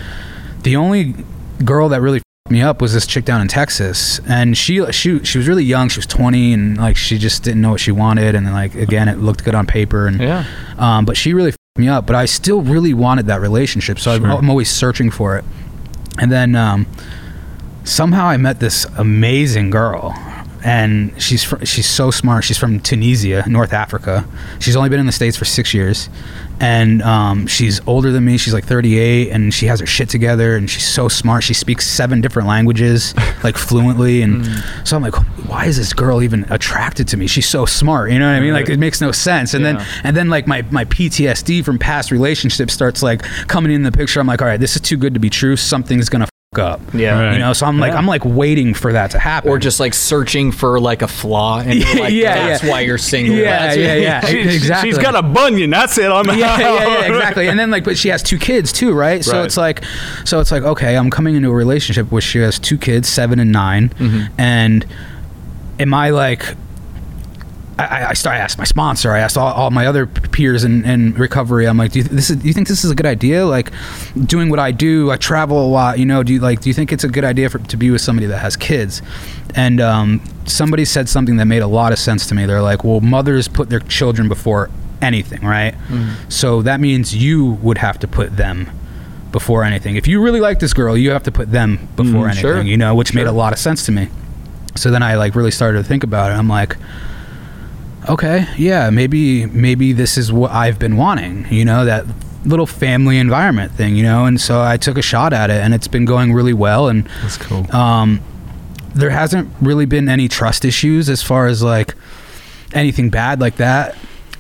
[0.63, 1.13] the only
[1.63, 5.24] girl that really fed me up was this chick down in Texas, and she she
[5.24, 5.90] she was really young.
[5.90, 8.74] She was 20, and like she just didn't know what she wanted, and then like
[8.76, 10.44] again, it looked good on paper, and Yeah.
[10.78, 12.06] um, but she really f***ed me up.
[12.08, 14.26] But I still really wanted that relationship, so Sure.
[14.28, 15.46] I'm, I'm always searching for it.
[16.20, 16.88] And then um,
[17.84, 20.13] somehow I met this amazing girl,
[20.63, 22.43] and she's fr- she's so smart.
[22.43, 24.26] She's from Tunisia, North Africa.
[24.60, 26.10] She's only been in the states for six years,
[26.60, 28.38] and um, she's older than me.
[28.38, 31.43] She's like 38, and she has her shit together, and she's so smart.
[31.43, 34.46] She speaks seven different languages like fluently, and
[34.84, 35.15] so I'm like,
[35.48, 37.28] why is this girl even attracted to me?
[37.28, 38.12] She's so smart.
[38.12, 38.54] You know what I mean?
[38.54, 39.54] Like it makes no sense.
[39.54, 39.74] And Yeah.
[39.74, 43.91] then and then like my my PTSD from past relationships starts like coming in the
[43.91, 44.20] picture.
[44.20, 45.56] I'm like, all right, this is too good to be true.
[45.56, 46.93] Something's gonna fuck up.
[46.93, 47.20] Yeah.
[47.22, 47.34] Right.
[47.34, 47.98] You know, so I'm like, Yeah.
[47.98, 49.50] I'm like waiting for that to happen.
[49.50, 52.70] Or just like searching for like a flaw, and you're like, Yeah, that's yeah.
[52.72, 53.36] why you're single.
[53.36, 54.22] Yeah, That's yeah, yeah.
[54.26, 54.89] She- exactly.
[54.91, 55.70] She's got a bunion.
[55.70, 56.10] That's it.
[56.12, 57.48] I'm yeah, yeah, yeah, exactly.
[57.48, 59.24] And then like, but she has two kids too, right?
[59.24, 59.46] So Right.
[59.46, 59.84] it's like,
[60.26, 63.39] so it's like, okay, I'm coming into a relationship where she has two kids, seven
[63.39, 64.39] and 9 Mm-hmm.
[64.41, 64.86] and
[65.80, 66.56] am I like?
[67.80, 68.36] I, I- I start.
[68.36, 69.12] I asked my sponsor.
[69.12, 71.66] I asked all, all my other peers in, in recovery.
[71.68, 73.46] I'm like, do you, this is, do you think this is a good idea?
[73.46, 73.72] Like,
[74.26, 76.00] doing what I do, I travel a lot.
[76.00, 76.62] You know, do you like?
[76.62, 79.02] Do you think it's a good idea for to be with somebody that has kids?
[79.56, 82.46] And um, somebody said something that made a lot of sense to me.
[82.46, 84.70] They're like, well, mothers put their children before
[85.02, 85.76] anything, right?
[86.30, 88.70] So that means you would have to put them
[89.32, 89.96] before anything.
[89.98, 92.42] If you really like this girl, you have to put them before Mm, anything.
[92.42, 92.62] sure.
[92.62, 94.08] You know, which made a lot of sense to me.
[94.76, 96.36] So then I like really started to think about it.
[96.36, 96.78] I'm like,
[98.10, 102.06] okay, yeah, maybe maybe this is what I've been wanting, you know, that
[102.46, 105.74] little family environment thing, you know, and so I took a shot at it and
[105.74, 107.70] it's been going really well and That's cool.
[107.76, 108.22] um
[108.96, 111.93] there hasn't really been any trust issues as far as like
[112.74, 113.96] anything bad like that.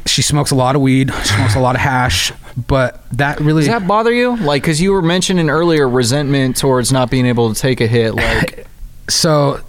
[0.05, 2.31] She smokes a lot of weed, she smokes a lot of hash,
[2.67, 4.37] but that really Does that bother you?
[4.37, 8.15] Like, because you were mentioning earlier resentment towards not being able to take a hit.
[8.15, 8.65] Like,
[9.09, 9.63] so s-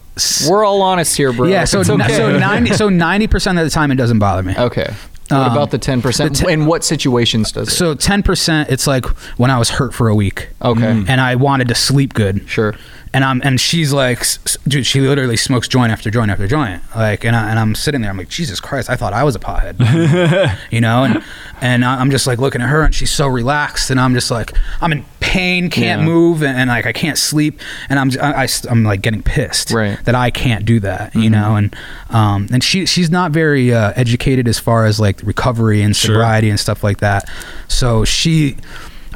[0.49, 1.49] we're all honest here, bro.
[1.49, 2.17] yeah, so It's okay.
[2.17, 4.55] so 90 so 90% of the time it doesn't bother me.
[4.57, 4.95] okay.
[5.31, 6.43] What Um, about the ten percent?
[6.45, 7.73] In what situations does it?
[7.73, 9.05] So 10% it's like
[9.37, 10.49] when I was hurt for a week.
[10.63, 12.49] okay, and I wanted to sleep good.
[12.49, 12.75] sure.
[13.13, 14.23] And I'm and she's like,
[14.67, 16.83] dude, she literally smokes joint after joint after joint.
[16.95, 19.35] Like, and I, and I'm sitting there, I'm like, Jesus Christ, I thought I was
[19.35, 21.05] a pothead, you know.
[21.05, 21.25] And
[21.61, 24.53] and I'm just like looking at her, and she's so relaxed, and I'm just like,
[24.81, 26.07] I'm in pain, can't Yeah.
[26.07, 29.99] move, and, and like I can't sleep, and I'm I, am like getting pissed Right.
[30.05, 31.57] that I can't do that, you know.
[31.57, 31.75] And
[32.11, 36.15] um and she she's not very uh, educated as far as like recovery and Sure.
[36.17, 37.29] sobriety and stuff like that.
[37.69, 38.57] So she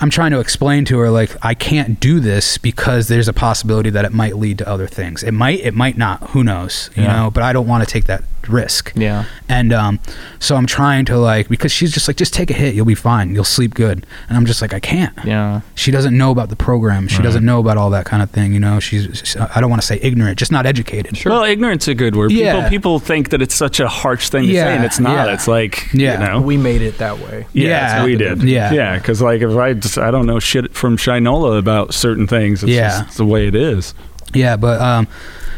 [0.02, 3.88] I'm trying to explain to her like I can't do this because there's a possibility
[3.90, 5.22] that it might lead to other things.
[5.22, 6.30] It might, it might not.
[6.30, 6.90] Who knows?
[6.96, 7.12] You Yeah.
[7.16, 7.30] know.
[7.30, 8.92] But I don't want to take that risk.
[8.94, 9.24] Yeah.
[9.48, 10.00] And um,
[10.38, 12.94] so I'm trying to like because she's just like just take a hit, you'll be
[12.94, 14.06] fine, you'll sleep good.
[14.28, 15.16] And I'm just like I can't.
[15.24, 15.60] Yeah.
[15.74, 17.08] She doesn't know about the program.
[17.08, 18.52] She doesn't know about all that kind of thing.
[18.52, 18.80] You know.
[18.80, 21.18] She's, she's I don't want to say ignorant, just not educated.
[21.24, 22.32] Well, ignorance is a good word.
[22.32, 22.54] Yeah.
[22.68, 25.26] People people think that it's such a harsh thing to Yeah, say, and it's not.
[25.26, 25.34] yeah.
[25.34, 26.12] It's like Yeah.
[26.20, 26.40] you know.
[26.40, 27.46] We made it that way.
[27.52, 28.04] Yeah, Yeah.
[28.04, 28.42] we did.
[28.42, 28.72] Yeah.
[28.72, 28.98] yeah.
[28.98, 32.62] Because like if I just I don't know shit from Shinola about certain things.
[32.62, 33.04] It's Yeah.
[33.04, 33.94] just the way it is.
[34.34, 35.06] Yeah, but um,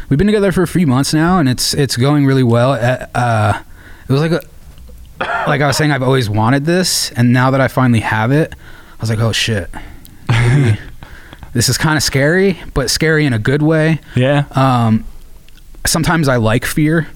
[0.09, 2.73] we've been together for a few months now, and it's it's going really well.
[2.73, 3.63] Uh, uh,
[4.07, 4.41] it was like a
[5.47, 8.53] like I was saying, I've always wanted this, and now that I finally have it,
[8.53, 9.69] I was like, oh shit,
[11.53, 13.99] this is kind of scary, but scary in a good way.
[14.15, 14.45] Yeah.
[14.51, 15.05] Um,
[15.85, 17.07] sometimes I like fear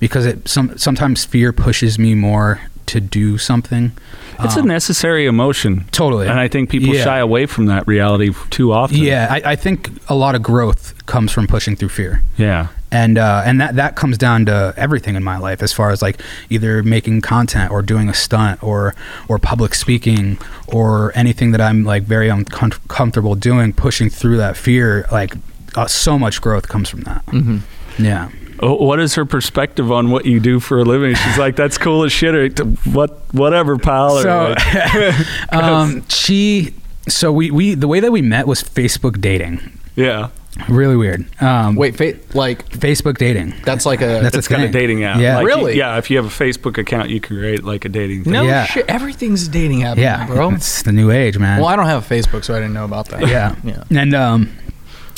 [0.00, 3.92] because it some sometimes fear pushes me more to do something.
[4.40, 5.84] It's a Um, necessary emotion.
[5.92, 7.04] totally, And I think people Yeah.
[7.04, 8.98] shy away from that reality too often.
[8.98, 9.28] yeah.
[9.30, 12.22] I, I think a lot of growth comes from pushing through fear.
[12.36, 12.66] Yeah.
[12.92, 16.00] and uh, and that that comes down to everything in my life as far as
[16.02, 16.20] like
[16.50, 18.94] either making content or doing a stunt or
[19.28, 25.04] or public speaking or anything that I'm like very uncomfortable doing pushing through that fear
[25.10, 25.34] like
[25.74, 27.58] uh, so much growth comes from that Mm-hmm.
[27.98, 28.28] yeah
[28.60, 31.14] What is her perspective on what you do for a living?
[31.14, 32.48] She's like, "That's cool as shit." Or
[32.90, 34.18] what, whatever, pal.
[34.18, 36.74] Or so like- um she
[37.08, 39.60] so we we the way that we met was Facebook dating
[39.94, 40.28] yeah,
[40.68, 44.58] really weird um Wait, fa- like Facebook dating that's like a That's it's a got
[44.60, 44.72] a thing.
[44.72, 45.20] dating app.
[45.20, 45.36] Yeah.
[45.36, 45.76] Like, Really?
[45.78, 45.96] Yeah.
[45.98, 48.24] If you have a Facebook account, you can create like a dating.
[48.24, 48.32] Thing.
[48.32, 48.64] no Yeah.
[48.66, 48.86] shit.
[48.88, 50.50] Everything's a dating app, yeah now, bro.
[50.52, 52.84] it's the new age man Well, I don't have a Facebook, so I didn't know
[52.84, 53.26] about that.
[53.28, 53.54] yeah.
[53.64, 53.84] yeah.
[53.90, 54.50] And um,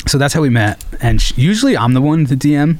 [0.07, 0.83] so that's how we met.
[1.01, 2.77] And sh- usually I'm the one to DM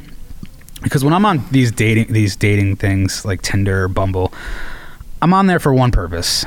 [0.83, 4.33] because when I'm on these dating these dating things like Tinder, or Bumble,
[5.21, 6.45] I'm on there for one purpose.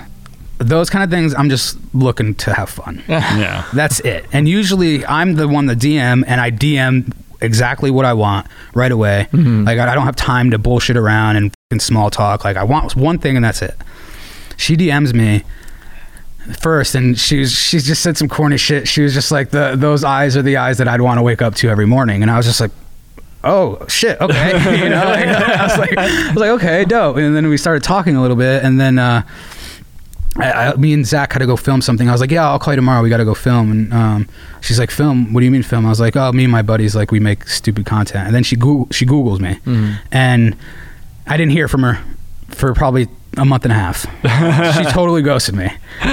[0.58, 3.02] Those kind of things, I'm just looking to have fun.
[3.08, 3.66] Yeah.
[3.74, 4.26] That's it.
[4.32, 8.92] And usually I'm the one to DM, and I DM exactly what I want right
[8.92, 9.28] away.
[9.32, 9.64] Mm-hmm.
[9.64, 12.44] Like I I don't have time to bullshit around and fucking small talk.
[12.44, 13.74] Like I want one thing, and that's it.
[14.56, 15.42] She DMs me,
[16.60, 18.86] first, and she was she just said some corny shit.
[18.86, 21.42] She was just like the those eyes are the eyes that I'd want to wake
[21.42, 22.70] up to every morning, and I was just like.
[23.44, 24.20] Oh shit!
[24.20, 24.52] Okay,
[24.82, 27.16] you know, like, I was like, I was like, okay, dope.
[27.16, 29.22] And then we started talking a little bit, and then uh,
[30.36, 32.08] I, I, me and Zach had to go film something.
[32.08, 33.02] I was like, yeah, I'll call you tomorrow.
[33.02, 33.70] We got to go film.
[33.70, 34.28] And um,
[34.60, 35.32] she's like, film?
[35.32, 35.84] What do you mean film?
[35.86, 38.26] I was like, oh, me and my buddies like we make stupid content.
[38.26, 39.58] And then she she Googles me,
[40.12, 40.56] and
[41.26, 42.02] I didn't hear from her
[42.48, 44.02] for probably a month and a half.
[44.76, 45.70] she totally ghosted me,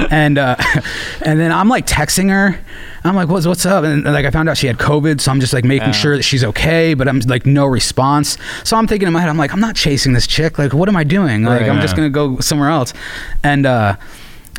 [0.10, 0.55] and uh,
[1.25, 2.60] and then I'm like texting her.
[3.03, 3.84] I'm like, what's what's up?
[3.84, 6.23] And like I found out she had COVID, so I'm just like making sure that
[6.23, 6.93] she's okay.
[6.93, 8.38] But I'm like no response.
[8.63, 10.58] So I'm thinking in my head, I'm like, I'm not chasing this chick.
[10.58, 11.43] Like, what am I doing?
[11.43, 11.69] Like, Right.
[11.69, 12.93] I'm just gonna go somewhere else.
[13.43, 13.95] And uh,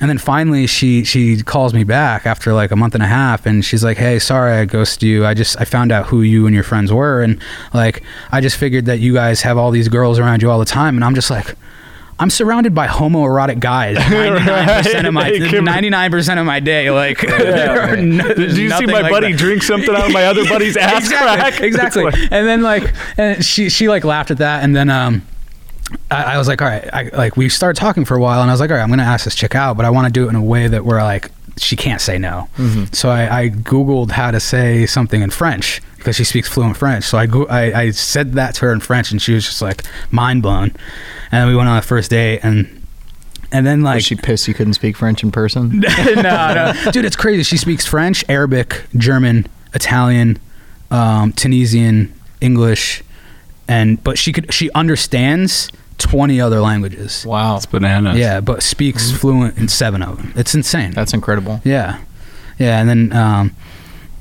[0.01, 3.45] and then finally she she calls me back after like a month and a half
[3.45, 6.47] and she's like hey sorry i ghosted you i just i found out who you
[6.47, 7.39] and your friends were and
[7.75, 10.65] like i just figured that you guys have all these girls around you all the
[10.65, 11.55] time and i'm just like
[12.21, 15.41] I'm surrounded by homoerotic guys 99% of my Right.
[15.41, 19.39] 99% of my day like are no- Did you see my like buddy that.
[19.39, 21.61] drink something out of my other buddy's ass exactly, crack?
[21.63, 22.05] Exactly.
[22.31, 25.23] And then like, and she she like laughed at that, and then um,
[26.11, 28.51] I, I was like, all right, I, like we started talking for a while, and
[28.51, 30.13] I was like, all right, I'm gonna ask this chick out, but I want to
[30.13, 32.49] do it in a way that where like she can't say no.
[32.93, 37.05] So I, I googled how to say something in French because she speaks fluent French.
[37.05, 39.63] So I, go, I I said that to her in French, and she was just
[39.63, 40.71] like mind blown.
[41.31, 42.81] And then we went on a first date, and
[43.53, 45.81] and then like Was she pissed you couldn't speak French in person?
[46.17, 47.43] no, no, dude, it's crazy.
[47.43, 50.39] She speaks French, Arabic, German, Italian,
[50.91, 53.03] um, Tunisian, English,
[53.69, 55.71] and but she could she understands
[56.01, 57.25] twenty other languages.
[57.27, 58.19] Wow, It's bananas.
[58.19, 60.33] Yeah, but speaks fluent in seven of them.
[60.37, 60.91] It's insane.
[60.93, 61.61] that's incredible.
[61.65, 62.01] yeah,
[62.59, 63.55] yeah, and then um,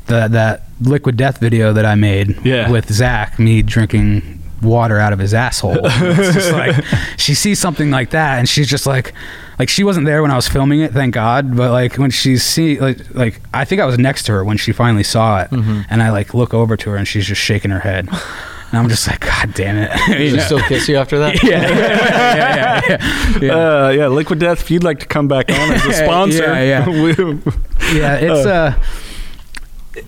[0.08, 2.70] the that liquid death video that I made Yeah.
[2.72, 5.80] with Zach, me drinking water out of his asshole.
[5.84, 6.84] it's just like
[7.18, 9.14] she sees something like that, and she's just like,
[9.58, 11.56] like she wasn't there when I was filming it, thank God.
[11.56, 14.58] But like when she see like like I think I was next to her when
[14.58, 17.72] she finally saw it, and I like look over to her and she's just shaking
[17.72, 18.10] her head,
[18.72, 19.92] and I'm just like, God damn it.
[20.08, 20.44] Did You she know?
[20.44, 21.44] still kiss you after that?
[21.44, 23.54] yeah, yeah, yeah, yeah, yeah.
[23.86, 24.62] Uh, yeah, Liquid Death.
[24.62, 26.88] If you'd like to come back on as a sponsor, Yeah, yeah.
[27.04, 27.42] we-
[27.98, 28.74] yeah it's uh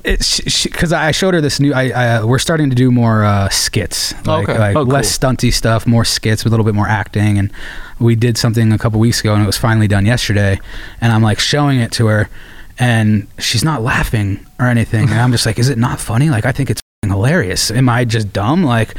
[0.06, 1.74] it's because I showed her this new.
[1.74, 4.58] I, I uh, we're starting to do more uh, skits, like, Okay.
[4.58, 4.94] like Oh, cool.
[4.94, 7.38] less stunty stuff, more skits with a little bit more acting.
[7.38, 7.52] And
[8.00, 10.60] we did something a couple weeks ago, and it was finally done yesterday.
[11.02, 12.30] And I'm like showing it to her,
[12.80, 15.10] and she's not laughing or anything.
[15.10, 16.30] And I'm just like, "Is it not funny?
[16.30, 17.72] Like I think it's f***ing hilarious.
[17.72, 18.64] Am I just dumb?
[18.64, 18.96] Like,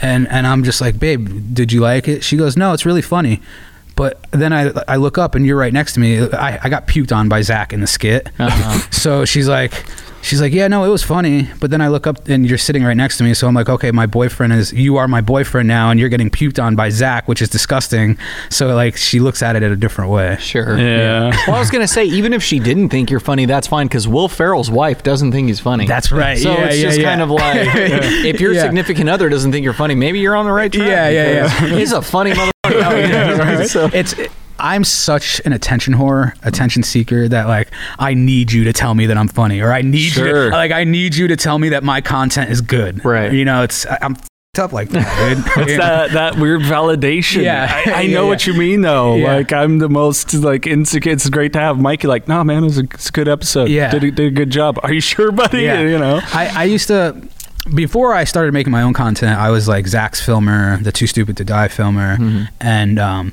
[0.00, 2.24] and and I'm just like, babe, did you like it?
[2.24, 3.42] She goes, no, it's really funny.
[3.94, 6.20] But then I I look up and you're right next to me.
[6.30, 8.28] I, I got puked on by Zach in the skit.
[8.38, 8.78] Uh-huh.
[8.90, 9.84] So she's like,
[10.22, 11.48] she's like, yeah, no, it was funny.
[11.60, 13.34] But then I look up and you're sitting right next to me.
[13.34, 16.30] So I'm like, okay, my boyfriend is, you are my boyfriend now, and you're getting
[16.30, 18.16] puked on by Zach, which is disgusting.
[18.48, 20.36] So like, she looks at it in a different way.
[20.40, 20.78] Sure.
[20.78, 21.30] Yeah.
[21.46, 24.08] Well, I was gonna say, even if she didn't think you're funny, that's fine because
[24.08, 25.86] Will Ferrell's wife doesn't think he's funny.
[25.86, 26.38] That's right.
[26.38, 27.04] So Yeah, it's yeah, just yeah.
[27.10, 27.56] kind of like
[28.24, 28.62] if your Yeah.
[28.62, 30.86] significant other doesn't think you're funny, maybe you're on the right track.
[30.88, 31.30] Yeah, yeah,
[31.60, 31.66] yeah.
[31.76, 32.52] He's a funny motherfucker.
[33.68, 34.14] So- It's.
[34.62, 39.06] I'm such an attention whore, attention seeker that like I need you to tell me
[39.06, 40.50] that I'm funny, or I need you Sure.
[40.50, 43.04] to, like I need you to tell me that my content is good.
[43.04, 43.32] Right.
[43.32, 45.44] You know, it's I'm f***ed up like that, dude.
[45.68, 47.42] It's that, that weird validation.
[47.42, 47.66] Yeah.
[47.86, 49.16] I, I know Yeah, what you mean, though.
[49.16, 49.34] Yeah.
[49.36, 51.10] Like, I'm the most, like, insecure.
[51.12, 53.68] It's great to have Mikey, like, no, man, it was a, it's a good episode.
[53.68, 53.90] Yeah.
[53.90, 54.78] Did a, did a good job.
[54.82, 55.62] Are you sure, buddy?
[55.62, 55.80] Yeah.
[55.80, 56.20] You know?
[56.32, 57.16] I, I used to
[57.74, 61.36] before I started making my own content, I was like Zach's filmer, the Too Stupid
[61.38, 62.44] to Die filmer, Mm-hmm.
[62.60, 63.32] and um,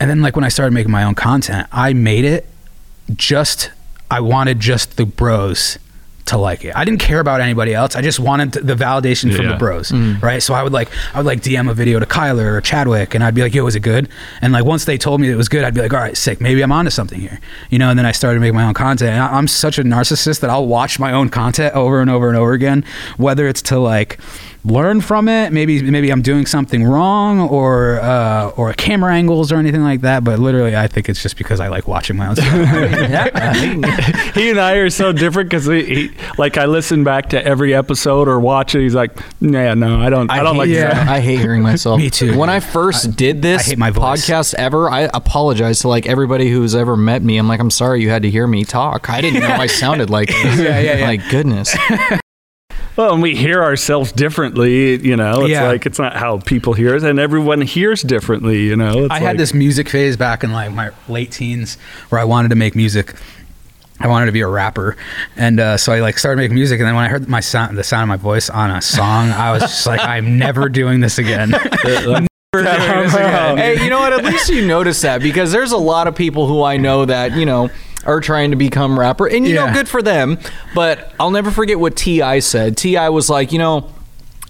[0.00, 2.46] and then like when I started making my own content, I made it
[3.14, 3.70] just
[4.10, 5.78] I wanted just the bros
[6.26, 6.76] to like it.
[6.76, 7.96] I didn't care about anybody else.
[7.96, 9.52] I just wanted the validation from Yeah.
[9.52, 10.22] the bros, mm.
[10.22, 10.42] right?
[10.42, 13.24] So I would like I would like DM a video to Kyler or Chadwick, and
[13.24, 14.08] I'd be like, "Yo, was it good?"
[14.42, 16.40] And like once they told me it was good, I'd be like, "All right, sick.
[16.40, 17.88] Maybe I'm onto something here," you know.
[17.88, 19.12] And then I started making my own content.
[19.12, 22.28] And I, I'm such a narcissist that I'll watch my own content over and over
[22.28, 22.84] and over again,
[23.16, 24.18] whether it's to like
[24.70, 25.52] learn from it.
[25.52, 30.24] Maybe maybe I'm doing something wrong or uh, or camera angles or anything like that.
[30.24, 32.48] But literally, I think it's just because I like watching my own stuff.
[34.34, 37.74] he and I are so different because he, he, like, I listen back to every
[37.74, 38.82] episode or watch it.
[38.82, 40.94] He's like, yeah, no, I don't, I, don't hate, like yeah.
[40.94, 41.08] that.
[41.08, 41.98] I hate hearing myself.
[41.98, 42.38] Me too.
[42.38, 46.50] When I first did this I hate my podcast ever, I apologize to like everybody
[46.50, 47.38] who's ever met me.
[47.38, 49.10] I'm like, I'm sorry you had to hear me talk.
[49.10, 50.58] I didn't know I sounded like this.
[50.58, 51.06] Yeah, yeah, yeah.
[51.06, 51.76] Like goodness.
[52.98, 55.42] Well, and we hear ourselves differently, you know.
[55.42, 55.68] It's Yeah.
[55.68, 59.04] like it's not how people hear us, and everyone hears differently, you know.
[59.04, 61.78] It's I like, had this music phase back in like my late teens
[62.08, 63.14] where I wanted to make music.
[64.00, 64.96] I wanted to be a rapper,
[65.36, 66.80] and uh, so I like started making music.
[66.80, 69.30] And then when I heard my sound, the sound of my voice on a song,
[69.30, 71.50] I was just like, "I'm never doing this again.
[71.84, 72.24] never never
[72.64, 73.58] doing this again.
[73.58, 74.12] hey, you know what?
[74.12, 77.36] At least you notice that because there's a lot of people who I know that
[77.36, 77.70] you know
[78.08, 80.38] are trying to become rapper, and you know, good for them.
[80.74, 82.40] But I'll never forget what T.I.
[82.40, 82.76] said.
[82.76, 83.10] T.I.
[83.10, 83.92] was like, you know.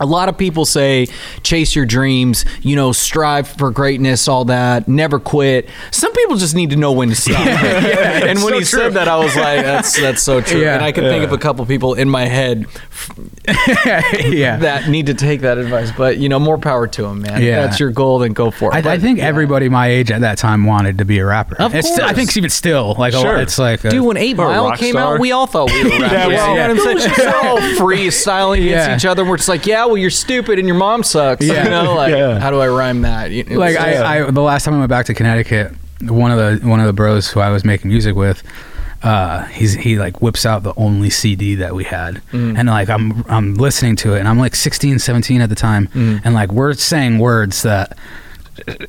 [0.01, 1.07] A lot of people say
[1.43, 5.69] chase your dreams, you know, strive for greatness, all that, never quit.
[5.91, 7.39] Some people just need to know when to stop.
[7.47, 10.61] and when so he said that, I was like, that's that's so true.
[10.61, 10.75] Yeah.
[10.75, 12.67] and I can think of a couple people in my head
[13.47, 14.57] yeah.
[14.59, 15.91] that need to take that advice.
[15.97, 17.43] But you know, more power to them, man.
[17.43, 17.49] Yeah.
[17.65, 18.87] If that's your goal, then go for it.
[18.87, 19.27] I, I think yeah.
[19.27, 21.57] everybody my age at that time wanted to be a rapper.
[21.61, 22.17] Of It's still- I course.
[22.19, 23.37] think even still, like a- Sure.
[23.39, 25.15] it's like a, Dude, when Eight Or a Mile came star.
[25.15, 26.13] out, we all thought we were rappers.
[26.13, 26.99] Yeah, you well, know what I'm yeah.
[26.99, 27.13] saying?
[27.19, 28.97] We're all freestyling against Yeah.
[28.97, 29.25] each other.
[29.25, 31.45] We're just like, yeah, well, you're stupid and your mom sucks.
[31.45, 31.65] Yeah.
[31.65, 32.39] You know, like, Yeah.
[32.39, 33.33] how do I rhyme that?
[33.33, 35.73] It was- like I, I the last time I went back to Connecticut,
[36.03, 38.43] one of the one of the bros who I was making music with,
[39.03, 42.59] uh, he's he like whips out the only CD that we had, Mm.
[42.59, 45.89] and like I'm I'm listening to it, and I'm like 16, 17 at the time,
[45.89, 46.21] Mm.
[46.25, 47.97] and like we're saying words that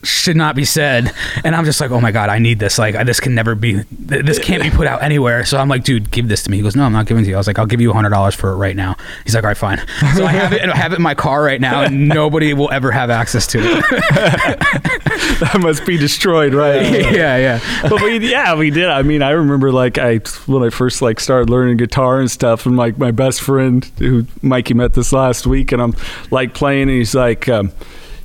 [0.03, 1.13] should not be said.
[1.43, 2.77] And i'm just like oh my god i need this.
[2.77, 5.45] Like I, this can never be th- this can't be put out anywhere.
[5.45, 6.57] So i'm like dude give this to me.
[6.57, 7.35] He goes no i'm not giving it to you.
[7.35, 8.95] I was like i'll give you $100 for it right now.
[9.23, 9.79] He's like all right fine.
[10.15, 12.71] So i have it i have it in my car right now and nobody will
[12.71, 14.89] ever have access to it.
[15.39, 16.81] That must be destroyed, right?
[16.91, 17.59] yeah yeah.
[17.83, 18.89] But we, yeah, we did.
[18.89, 22.65] I mean, I remember like I when I first like started learning guitar and stuff,
[22.65, 25.95] and like my best friend who Mikey met this last week, and I'm
[26.31, 27.47] like playing, and he's like.
[27.47, 27.71] Um,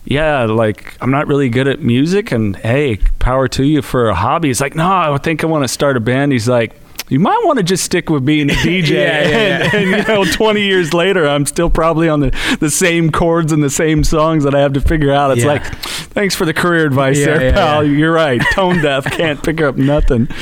[0.04, 4.14] yeah, like I'm not really good at music, and hey, power to you for a
[4.14, 4.48] hobby.
[4.48, 6.32] He's like, no, I think I want to start a band.
[6.32, 6.74] He's like,
[7.08, 8.88] you might want to just stick with being a DJ.
[8.90, 12.70] Yeah, yeah, and, and, you know, 20 years later, I'm still probably on the, the
[12.70, 15.30] same chords and the same songs that I have to figure out.
[15.32, 15.52] It's Yeah.
[15.52, 17.84] like, thanks for the career advice Yeah, there, yeah, pal.
[17.84, 17.96] yeah.
[17.96, 18.40] You're right.
[18.52, 20.28] Tone deaf, can't pick up nothing.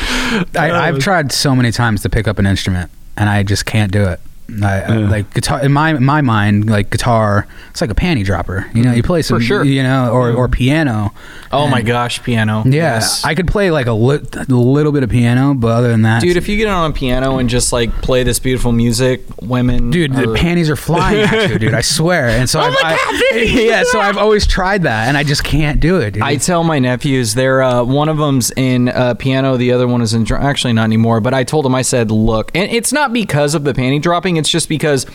[0.57, 3.67] I, I've uh, tried so many times to pick up an instrument, and I just
[3.67, 4.21] can't do it.
[4.63, 8.25] I, I- like guitar in my in my mind, like guitar, it's like a panty
[8.25, 8.67] dropper.
[8.75, 9.65] You know, you play some, sure.
[9.65, 11.13] you know, or or piano.
[11.53, 12.63] oh my gosh, piano.
[12.67, 13.25] Yeah, Yes.
[13.25, 16.21] I could play like a, li- a little bit of piano, but other than that,
[16.23, 19.91] Dude, if you get on a piano and just like play this beautiful music, women.
[19.91, 21.75] Dude, the panties are flying at you, dude.
[21.75, 22.29] I swear.
[22.29, 23.83] And so, Oh I've, my I- God, yeah.
[23.85, 26.13] So I've always tried that, and I just can't do it.
[26.13, 26.23] Dude.
[26.23, 30.03] I tell my nephews they're uh, one of them's in uh, piano, the other one
[30.03, 31.21] is in dr- actually not anymore.
[31.21, 34.32] But I told them I said, look, and it's not because of the panty dropping.
[34.37, 35.07] It's just because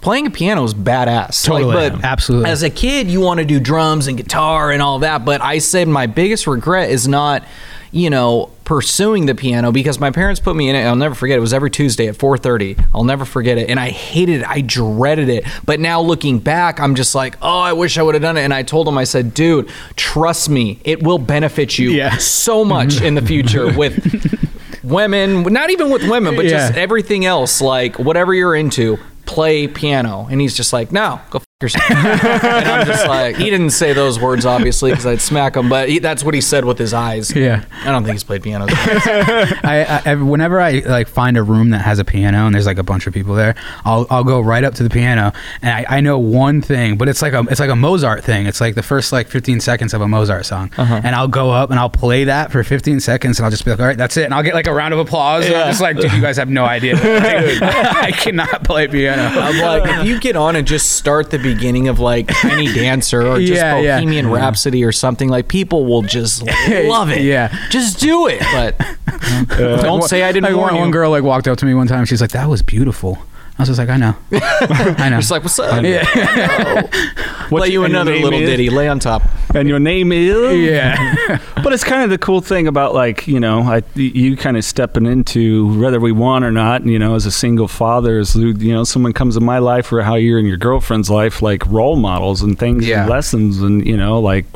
[0.00, 1.44] playing a piano is badass.
[1.44, 1.74] Totally.
[1.74, 2.50] Like, but Absolutely.
[2.50, 5.24] As a kid, you want to do drums and guitar and all that.
[5.24, 7.44] But I said my biggest regret is not,
[7.92, 10.84] you know, pursuing the piano because my parents put me in it.
[10.84, 11.36] I'll never forget.
[11.36, 12.82] It was every Tuesday at 4:30.
[12.94, 14.48] I'll never forget it, and I hated it.
[14.48, 15.44] I dreaded it.
[15.66, 18.42] But now looking back, I'm just like, oh, I wish I would have done it.
[18.42, 22.16] And I told them, I said, dude, trust me, it will benefit you Yeah.
[22.16, 24.41] so much in the future with
[24.84, 28.98] women, not even with women, but just everything else, like whatever you're into.
[29.24, 31.90] Play piano, and he's just like, "No, go f- yourself."
[32.44, 35.88] and I'm just like, he didn't say those words obviously because I'd smack him, but
[35.88, 37.34] he, that's what he said with his eyes.
[37.34, 37.64] Yeah.
[37.84, 38.66] I don't think he's played piano.
[38.68, 42.78] I, I whenever I like find a room that has a piano and there's like
[42.78, 43.54] a bunch of people there,
[43.84, 47.08] I'll I'll go right up to the piano and I, I know one thing, but
[47.08, 48.46] it's like a it's like a Mozart thing.
[48.46, 51.00] It's like the first like 15 seconds of a Mozart song, uh-huh.
[51.04, 53.70] and I'll go up and I'll play that for 15 seconds and I'll just be
[53.70, 55.46] like, all right, that's it, and I'll get like a round of applause.
[55.46, 56.94] And I'm just like, dude, you guys have no idea.
[57.02, 59.22] I cannot play piano.
[59.22, 61.51] I'm like, if you get on and just start the beginning
[61.88, 63.96] of like Tiny Dancer or just Yeah, yeah.
[63.96, 64.34] Bohemian mm-hmm.
[64.34, 67.22] Rhapsody or something, like people will just love it.
[67.22, 67.54] Yeah.
[67.70, 68.40] just do it.
[68.52, 68.80] But
[69.60, 70.80] uh, don't say I didn't Like, warn one, you.
[70.80, 72.04] one girl like walked up to me one time.
[72.04, 73.18] She's like, "That was beautiful."
[73.58, 75.84] I was just like, "I know, I know." Just like, what's up?
[75.84, 76.02] Yeah.
[77.48, 78.48] Play you and your another name little is?
[78.48, 78.70] ditty.
[78.70, 79.22] Lay on top.
[79.54, 80.58] And your name is?
[80.58, 81.38] yeah.
[81.62, 84.64] But it's kind of the cool thing about like you know I, you kind of
[84.64, 86.80] stepping into whether we want or not.
[86.80, 89.92] And you know, as a single father, as you know, someone comes in my life
[89.92, 93.02] or how you're in your girlfriend's life, like role models and things, Yeah.
[93.02, 94.46] and lessons, and you know, like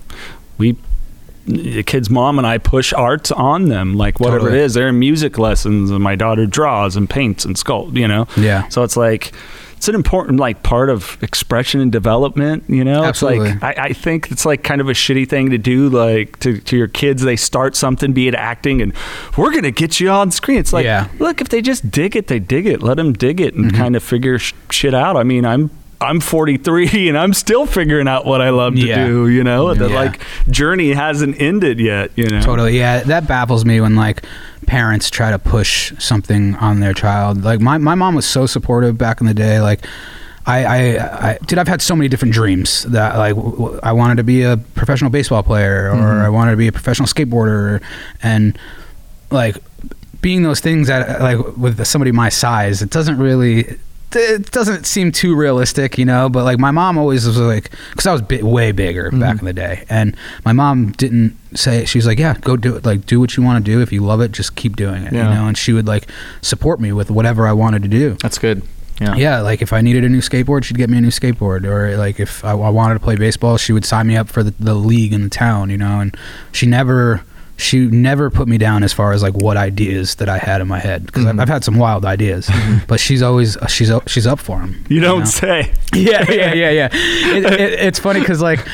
[0.58, 0.76] we.
[1.46, 4.58] The kid's mom and I push art on them, like whatever Totally.
[4.58, 4.74] it is.
[4.74, 7.96] They're in music lessons, and my daughter draws and paints and sculpts.
[7.96, 8.68] You know, Yeah.
[8.68, 9.32] So it's like
[9.76, 12.64] it's an important like part of expression and development.
[12.68, 13.50] You know, Absolutely.
[13.50, 16.38] it's like I, I think it's like kind of a shitty thing to do, like
[16.40, 17.22] to, to your kids.
[17.22, 18.92] They start something, be it acting, and
[19.36, 20.58] we're gonna get you on screen.
[20.58, 21.04] It's like, Yeah.
[21.04, 21.22] Mm-hmm.
[21.24, 22.82] look, if they just dig it, they dig it.
[22.82, 25.16] Let them dig it and kind of figure sh- shit out.
[25.16, 25.70] I mean, I'm.
[26.00, 29.06] I'm 43 and I'm still figuring out what I love to Yeah.
[29.06, 29.72] do, you know?
[29.74, 29.94] The Yeah.
[29.94, 30.20] like
[30.50, 32.40] journey hasn't ended yet, you know.
[32.40, 32.78] Totally.
[32.78, 34.22] Yeah, that baffles me when like
[34.66, 37.44] parents try to push something on their child.
[37.44, 39.60] Like my my mom was so supportive back in the day.
[39.60, 39.86] Like.
[40.48, 40.78] I, I,
[41.30, 44.22] I, dude, I've had so many different dreams that like w- w- I wanted to
[44.22, 46.24] be a professional baseball player or mm-hmm.
[46.24, 47.82] I wanted to be a professional skateboarder
[48.22, 48.56] and
[49.32, 49.56] like
[50.22, 53.76] being those things that like with somebody my size, it doesn't really
[54.16, 56.28] it doesn't seem too realistic, you know.
[56.28, 59.20] But like my mom always was like, because I was bit way bigger Mm-hmm.
[59.20, 61.84] back in the day, and my mom didn't say.
[61.84, 62.84] She's like, yeah, go do it.
[62.84, 63.80] Like do what you want to do.
[63.80, 65.12] If you love it, just keep doing it.
[65.12, 65.28] Yeah.
[65.28, 65.46] You know.
[65.46, 66.08] And she would like
[66.42, 68.16] support me with whatever I wanted to do.
[68.22, 68.62] That's good.
[69.00, 69.14] Yeah.
[69.14, 71.64] Yeah, like if I needed a new skateboard, she'd get me a new skateboard.
[71.66, 74.42] Or like if I, I wanted to play baseball, she would sign me up for
[74.42, 76.00] the, the league in the town, you know.
[76.00, 76.16] And
[76.50, 77.22] she never,
[77.56, 80.68] she never put me down as far as like what ideas that I had in
[80.68, 81.40] my head because I've, mm-hmm.
[81.40, 82.84] I've had some wild ideas, mm-hmm.
[82.86, 84.84] but she's always uh, she's up- she's up for them.
[84.88, 85.72] You don't say.
[85.94, 86.88] Yeah, yeah, yeah, yeah.
[86.92, 88.66] It, it, it's funny because like.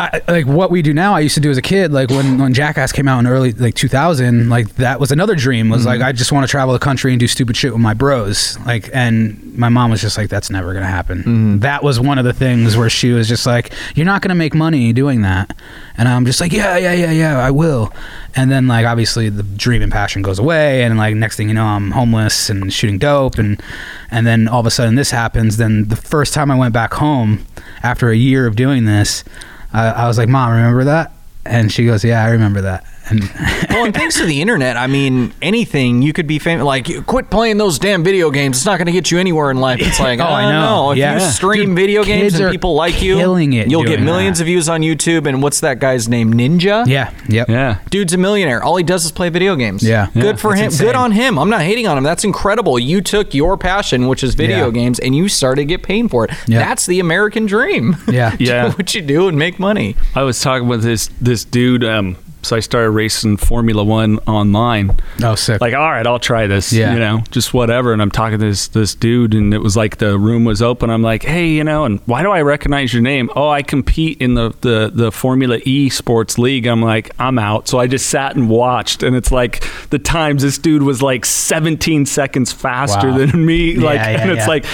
[0.00, 1.92] I, like what we do now, I used to do as a kid.
[1.92, 5.68] Like when, when Jackass came out in early like 2000, like that was another dream.
[5.68, 6.08] Was like mm-hmm.
[6.08, 8.58] I just want to travel the country and do stupid shit with my bros.
[8.60, 11.58] Like, and my mom was just like, "That's never gonna happen." Mm-hmm.
[11.58, 14.54] That was one of the things where she was just like, "You're not gonna make
[14.54, 15.54] money doing that,"
[15.96, 17.92] and I'm just like, "Yeah, yeah, yeah, yeah, I will."
[18.34, 21.54] And then like obviously the dream and passion goes away, and like next thing you
[21.54, 23.62] know, I'm homeless and shooting dope, and
[24.10, 25.58] and then all of a sudden this happens.
[25.58, 27.46] Then the first time I went back home
[27.82, 29.24] after a year of doing this.
[29.72, 31.12] I, I was like, "Mom, remember that?"
[31.44, 33.20] And she goes, "Yeah, I remember that." And
[33.70, 36.64] well, and thanks to the internet, I mean, anything you could be famous.
[36.64, 38.58] Like, quit playing those damn video games.
[38.58, 39.80] It's not going to get you anywhere in life.
[39.80, 40.60] It's like, Oh, oh, I I know.
[40.86, 40.90] know.
[40.92, 41.14] If Yeah.
[41.14, 44.44] you stream Dude, video games and people like you, killing it you'll get millions that.
[44.44, 45.26] of views on YouTube.
[45.26, 46.32] And what's that guy's name?
[46.34, 46.86] Ninja.
[46.86, 47.78] yeah, yep, Yeah.
[47.90, 48.62] Dude's a millionaire.
[48.62, 49.82] All he does is play video games.
[49.82, 50.08] Yeah.
[50.14, 50.36] Good Yeah.
[50.36, 50.64] for It's him.
[50.66, 50.86] insane.
[50.86, 51.38] Good on him.
[51.38, 52.04] I'm not hating on him.
[52.04, 52.78] That's incredible.
[52.78, 54.72] You took your passion, which is video Yeah.
[54.72, 56.30] games, and you started to get paid for it.
[56.46, 56.60] Yeah.
[56.60, 57.96] That's the American dream.
[58.08, 58.36] Yeah.
[58.38, 58.68] Yeah.
[58.68, 59.96] do what you do and make money.
[60.14, 61.84] I was talking with this this dude.
[61.84, 64.96] Um, so I started racing Formula One online.
[65.22, 65.60] Oh, sick.
[65.60, 66.72] Like, all right, I'll try this.
[66.72, 66.92] Yeah.
[66.94, 67.92] You know, just whatever.
[67.92, 70.90] And I'm talking to this this dude, and it was like the room was open.
[70.90, 73.30] I'm like, hey, you know, and why do I recognize your name?
[73.36, 76.66] Oh, I compete in the the the Formula E Sports League.
[76.66, 77.68] I'm like, I'm out.
[77.68, 81.24] So I just sat and watched, and it's like the times this dude was like
[81.24, 83.18] 17 seconds faster Wow.
[83.18, 83.72] than me.
[83.72, 84.46] Yeah, like, yeah, and it's yeah.
[84.46, 84.64] like,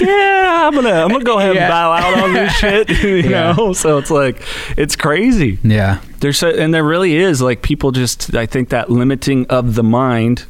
[0.00, 2.88] yeah, I'm gonna I'm gonna go ahead and bow out on this shit.
[3.08, 4.42] You know, so it's like
[4.76, 5.58] it's crazy.
[5.62, 9.74] yeah, There's so, and there really is like people just I think that limiting of
[9.76, 10.46] the mind,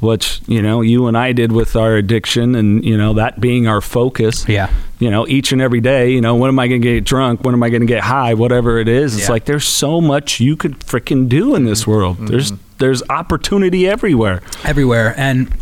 [0.00, 3.66] which you know you and I did with our addiction, and you know that being
[3.68, 4.48] our focus.
[4.48, 4.68] yeah,
[4.98, 6.10] You know, each and every day.
[6.10, 7.44] You know, when am I going to get drunk?
[7.44, 8.34] When am I going to get high?
[8.34, 9.32] Whatever it is, it's Yeah.
[9.32, 12.16] like there's so much you could freaking do in this world.
[12.26, 14.42] There's there's opportunity everywhere.
[14.64, 15.54] everywhere, and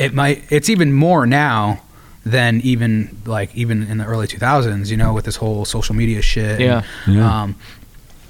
[0.00, 0.44] it might.
[0.50, 1.82] It's even more now
[2.24, 4.88] than even like even in the early 2000s.
[4.90, 6.52] You know, with this whole social media shit.
[6.52, 6.82] and, Yeah.
[7.06, 7.42] Yeah.
[7.42, 7.56] Um,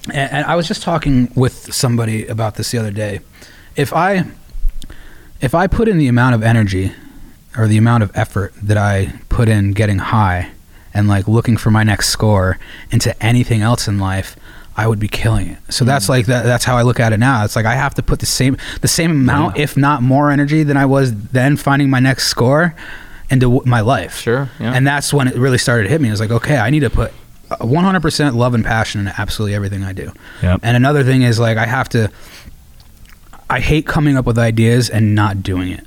[0.07, 3.21] and, and I was just talking with somebody about this the other day.
[3.77, 4.25] If I
[5.41, 6.93] if I put in the amount of energy
[7.57, 10.51] or the amount of effort that I put in getting high
[10.95, 12.59] and like looking for my next score
[12.91, 14.37] into anything else in life,
[14.77, 15.59] I would be killing it.
[15.69, 16.11] So that's mm.
[16.11, 17.45] like that, that's how I look at it now.
[17.45, 20.63] It's like I have to put the same the same amount, if not more energy
[20.63, 22.75] than I was then finding my next score
[23.31, 24.21] into w- my life.
[24.21, 24.73] Sure, yeah.
[24.73, 26.09] And that's when it really started to hit me.
[26.09, 27.13] It was like, okay, I need to put
[27.61, 30.13] 100% love and passion in absolutely everything I do.
[30.43, 30.61] Yep.
[30.63, 32.11] And another thing is like I have to
[33.51, 35.87] I hate coming up with ideas and not doing it.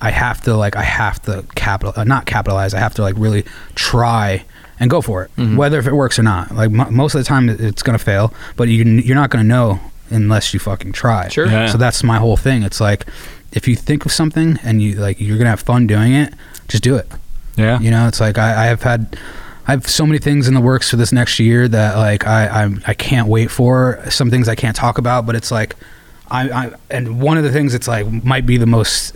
[0.00, 2.74] I have to like I have to capital uh, not capitalize.
[2.74, 4.44] I have to like really try
[4.78, 5.56] and go for it, Mm-hmm.
[5.56, 6.52] whether if it works or not.
[6.54, 9.80] Like mo most of the time, it's gonna fail, but you you're not gonna know
[10.10, 11.28] unless you fucking try.
[11.28, 11.46] Sure.
[11.46, 11.66] Yeah.
[11.68, 12.62] So that's my whole thing.
[12.62, 13.06] It's like
[13.52, 16.34] if you think of something and you like you're gonna have fun doing it,
[16.68, 17.10] just do it.
[17.56, 17.80] Yeah.
[17.80, 19.18] You know, it's like I, I have had,
[19.66, 22.48] I have so many things in the works for this next year that like I
[22.48, 24.02] I'm, I can't wait for.
[24.10, 25.76] Some things I can't talk about, but it's like,
[26.30, 29.14] I, I and one of the things it's like might be the most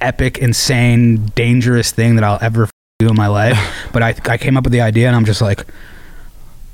[0.00, 2.68] epic, insane, dangerous thing that I'll ever
[2.98, 3.58] do in my life.
[3.92, 5.66] but I I came up with the idea and I'm just like.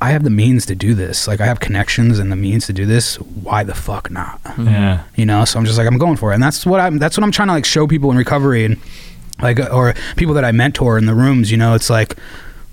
[0.00, 1.26] I have the means to do this.
[1.26, 3.16] Like I have connections and the means to do this.
[3.16, 4.42] Why the fuck not?
[4.44, 4.66] Mm-hmm.
[4.66, 5.04] Yeah.
[5.16, 7.16] you know so i'm just like i'm going for it and that's what i'm that's
[7.16, 8.76] what i'm trying to like show people in recovery and
[9.40, 12.16] like or people that i mentor in the rooms you know it's like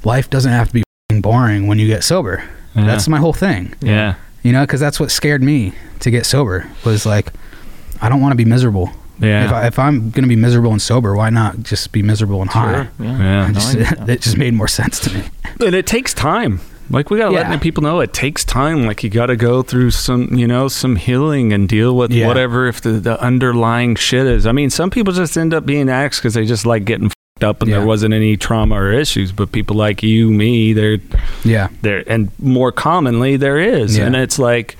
[0.03, 0.83] life doesn't have to be
[1.21, 2.43] boring when you get sober
[2.75, 2.85] Yeah.
[2.85, 4.15] that's my whole thing Yeah.
[4.43, 7.27] you know because that's what scared me to get sober was like
[8.01, 9.45] i don't want to be miserable Yeah.
[9.45, 12.49] if, I, if i'm gonna be miserable and sober why not just be miserable and
[12.49, 13.17] high Yeah.
[13.47, 13.51] Yeah.
[13.51, 15.23] Just, No, I it just made more sense to me
[15.65, 16.59] And it takes time.
[16.89, 17.49] Like we gotta Yeah.
[17.49, 18.85] let people know it takes time.
[18.85, 22.27] Like you gotta go through some, you know, some healing and deal with Yeah.
[22.27, 24.45] whatever if the, the underlying shit is.
[24.47, 27.09] I mean, some people just end up being addicts because they just like getting
[27.41, 27.77] fucked up and Yeah.
[27.77, 29.31] there wasn't any trauma or issues.
[29.31, 30.99] But people like you, me, they're
[31.43, 34.05] yeah there, and more commonly there is, Yeah.
[34.07, 34.77] and it's like,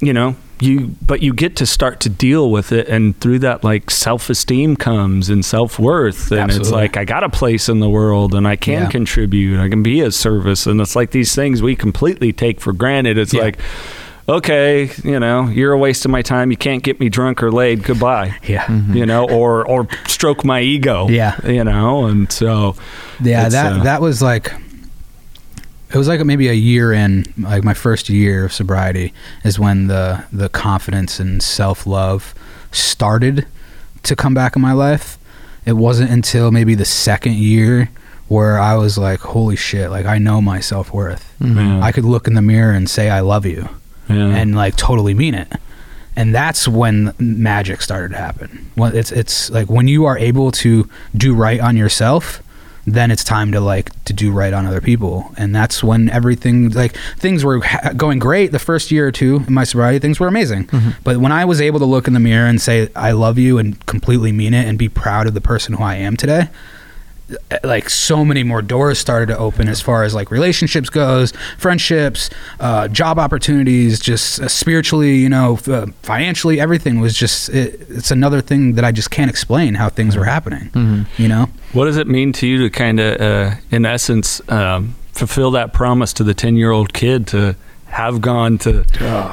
[0.00, 0.34] you know.
[0.60, 4.28] You, but you get to start to deal with it, and through that, like self
[4.28, 8.34] esteem comes and self worth, and it's like I got a place in the world,
[8.34, 8.88] and I can Yeah.
[8.88, 12.72] contribute, I can be a service, and it's like these things we completely take for
[12.72, 13.18] granted.
[13.18, 13.42] It's Yeah.
[13.42, 13.58] like,
[14.28, 16.50] okay, you know, you're a waste of my time.
[16.50, 17.82] You can't get me drunk or laid.
[17.84, 18.36] Goodbye.
[18.48, 18.70] Yeah.
[18.92, 21.08] You know, or or stroke my ego.
[21.08, 21.36] Yeah.
[21.46, 22.76] You know, and so
[23.20, 24.52] Yeah, that uh, that was like
[25.90, 29.12] it was like maybe a year in, like my first year of sobriety
[29.44, 32.34] is when the the confidence and self love
[32.72, 33.46] started
[34.04, 35.18] to come back in my life.
[35.66, 37.90] It wasn't until maybe the second year
[38.28, 39.90] where I was like, "Holy shit!
[39.90, 41.34] Like I know my self worth.
[41.40, 41.80] Yeah.
[41.82, 43.68] I could look in the mirror and say I love you,
[44.08, 44.36] yeah.
[44.36, 45.52] and like totally mean it."
[46.16, 48.70] And that's when magic started to happen.
[48.76, 52.42] Well, it's it's like when you are able to do right on yourself,
[52.94, 55.32] then it's time to like to do right on other people.
[55.36, 59.44] And that's when everything like things were ha- going great the first year or two
[59.46, 59.98] in my sobriety.
[59.98, 60.66] Things were amazing.
[60.66, 60.90] Mm-hmm.
[61.04, 63.58] But when I was able to look in the mirror and say I love you
[63.58, 66.48] and completely mean it and be proud of the person who I am today,
[67.62, 72.30] like so many more doors started to open as far as like relationships goes friendships
[72.60, 78.10] uh, job opportunities just uh, spiritually you know uh, financially everything was just it, it's
[78.10, 80.70] another thing that i just can't explain how things were happening
[81.18, 81.46] you know?
[81.72, 85.72] What does it mean to you to kind of, uh, in essence, um, fulfill that
[85.72, 87.56] promise to the ten-year-old kid to
[87.86, 88.84] have gone to,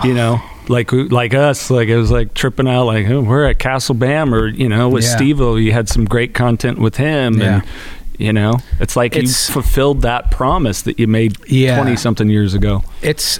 [0.03, 3.59] you know, like like us, like it was like tripping out, like oh, we're at
[3.59, 5.15] Castle Bam, or you know, with Yeah.
[5.15, 7.55] Steve-O, you had some great content with him, Yeah.
[7.55, 7.63] and
[8.17, 11.75] you know, it's like It's- you fulfilled that promise that you made Yeah.
[11.77, 12.83] twenty something years ago.
[13.01, 13.39] it's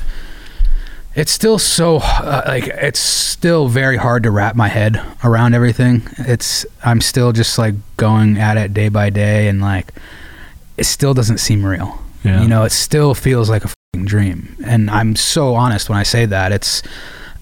[1.17, 6.01] it's still so uh, like it's still very hard to wrap my head around everything
[6.17, 9.93] it's i'm still just like going at it day by day and like
[10.75, 12.41] it still doesn't seem real Yeah.
[12.41, 13.69] you know it still feels like a
[14.03, 16.81] dream and i'm so honest when i say that it's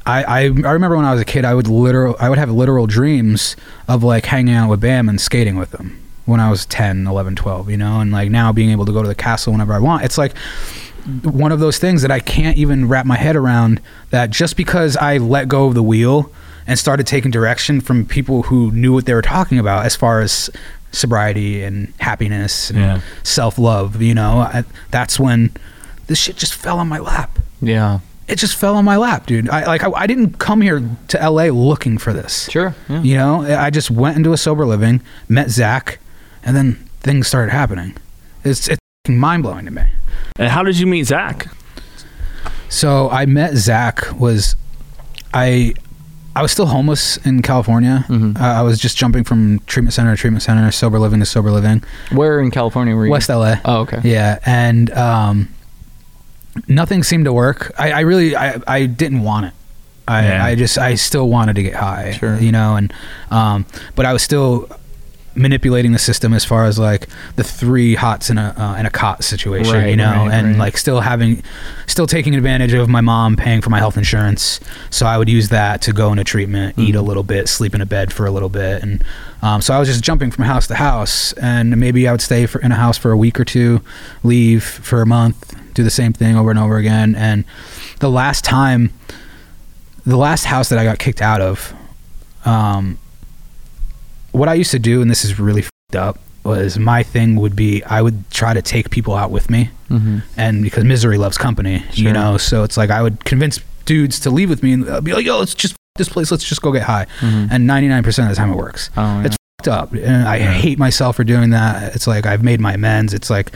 [0.06, 2.52] I, I, I remember when I was a kid, I would literal, I would have
[2.52, 3.56] literal dreams
[3.88, 7.36] of like hanging out with Bam and skating with them when I was 10, 11,
[7.38, 9.80] 12, you know, and like now being able to go to the castle whenever I
[9.80, 10.04] want.
[10.04, 10.38] It's like
[11.24, 14.96] one of those things that I can't even wrap my head around that just because
[14.98, 16.32] I let go of the wheel
[16.66, 20.22] and started taking direction from people who knew what they were talking about as far
[20.22, 20.50] as
[20.94, 23.02] sobriety and happiness and Yeah.
[23.24, 25.52] self-love, you know, I, that's when
[26.08, 28.00] this shit just fell on my lap Yeah.
[28.28, 29.50] it just fell on my lap, dude.
[29.50, 32.48] I like I, I didn't come here to LA looking for this.
[32.50, 32.74] Sure.
[32.88, 33.02] Yeah.
[33.02, 36.00] You know, I just went into a sober living, met Zach,
[36.44, 37.96] and then things started happening.
[38.46, 38.80] It's it's
[39.10, 39.84] mind blowing to me.
[40.40, 41.48] And how did you meet Zach?
[42.70, 44.56] So I met Zach was
[45.34, 45.74] I
[46.36, 48.06] I was still homeless in California.
[48.10, 48.40] Mhm.
[48.40, 51.52] Uh, I was just jumping from treatment center to treatment center, sober living to sober
[51.52, 51.84] living.
[52.12, 53.12] Where in California were you?
[53.12, 53.56] West LA.
[53.66, 54.02] Oh, okay.
[54.04, 55.50] Yeah, and um,
[56.68, 57.72] nothing seemed to work.
[57.78, 59.54] I, I really, I, I didn't want it.
[60.08, 60.46] I, Yeah.
[60.46, 62.12] I just, I still wanted to get high.
[62.20, 62.38] Sure.
[62.40, 62.92] You know, and
[63.32, 63.66] um,
[63.96, 64.68] but I was still
[65.36, 68.90] manipulating the system as far as like the three hots in a uh, in a
[68.90, 69.74] cot situation.
[69.74, 70.58] Right, you know, right, and right.
[70.58, 71.44] like still having,
[71.88, 74.60] still taking advantage of my mom paying for my health insurance.
[74.90, 77.08] So I would use that to go into treatment, eat a Mm-hmm.
[77.08, 79.04] little bit, sleep in a bed for a little bit, and
[79.42, 82.46] um, so I was just jumping from house to house, and maybe I would stay
[82.46, 83.82] for, in a house for a week or two,
[84.24, 87.14] leave for a month, do the same thing over and over again.
[87.16, 87.44] And
[88.00, 88.92] the last time,
[90.06, 91.74] the last house that I got kicked out of,
[92.46, 92.98] um,
[94.34, 97.56] what I used to do, and this is really fucked up, was my thing would
[97.56, 100.20] be I would try to take people out with me, Mm-hmm.
[100.38, 104.30] and because misery loves company, you know, so it's like I would convince dudes to
[104.32, 106.62] leave with me and uh, be like, "Yo, let's just f- this place, let's just
[106.62, 108.90] go get high," and ninety nine percent of the time it works.
[108.98, 109.26] Oh, yeah.
[109.26, 109.94] it's fucked up.
[109.94, 111.96] And i hate myself for doing that.
[111.96, 113.14] It's like i've made my amends.
[113.14, 113.52] It's like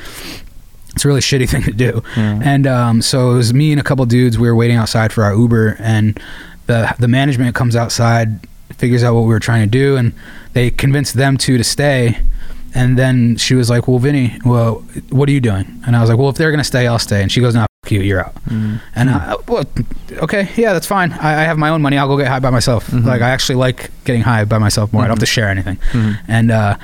[0.95, 2.03] it's a really shitty thing to do.
[2.15, 2.39] Yeah.
[2.43, 4.37] and um, so it was me and a couple dudes.
[4.37, 6.19] We were waiting outside for our uber and
[6.67, 8.39] the the management comes outside
[8.77, 10.13] figures out what we were trying to do and
[10.53, 12.17] they convinced them two to stay
[12.75, 14.75] and then she was like well vinny well
[15.09, 17.21] what are you doing and i was like well if they're gonna stay i'll stay
[17.21, 18.79] and she goes no fuck you you're out Mm.
[18.95, 19.65] and I, well,
[20.23, 21.11] okay, yeah, that's fine.
[21.11, 21.97] I, I have my own money.
[21.97, 22.91] I'll go get high by myself.
[22.93, 25.01] Like I actually like getting high by myself more.
[25.03, 25.75] I don't have to share anything.
[25.91, 26.17] Mhm.
[26.29, 26.77] And uh,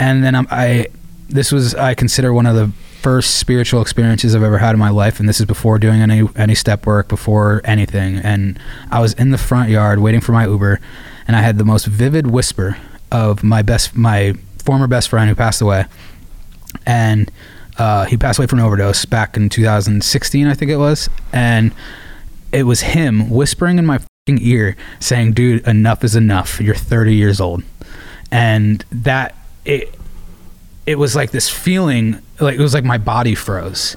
[0.00, 0.88] and then I'm, I
[1.28, 2.72] this was I consider one of the
[3.04, 6.26] first spiritual experiences I've ever had in my life, and this is before doing any
[6.36, 8.16] any step work, before anything.
[8.16, 8.58] And
[8.90, 10.80] I was in the front yard waiting for my Uber,
[11.28, 12.78] and I had the most vivid whisper
[13.12, 15.84] of my best my former best friend who passed away,
[16.86, 17.30] and
[17.76, 21.72] uh, he passed away from an overdose back in 2016, I think it was, and
[22.52, 26.58] it was him whispering in my ear saying, "Dude, enough is enough.
[26.58, 27.64] You're 30 years old,"
[28.32, 29.34] and that
[29.66, 29.94] it
[30.86, 33.96] it was like this feeling, like it was like my body froze,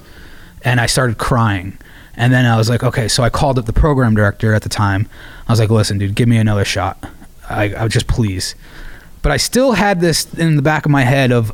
[0.64, 1.78] and I started crying.
[2.14, 4.68] And then I was like, okay, so I called up the program director at the
[4.68, 5.08] time.
[5.46, 7.08] I was like, listen, dude, give me another shot.
[7.48, 8.56] I, I just please.
[9.22, 11.52] But I still had this in the back of my head of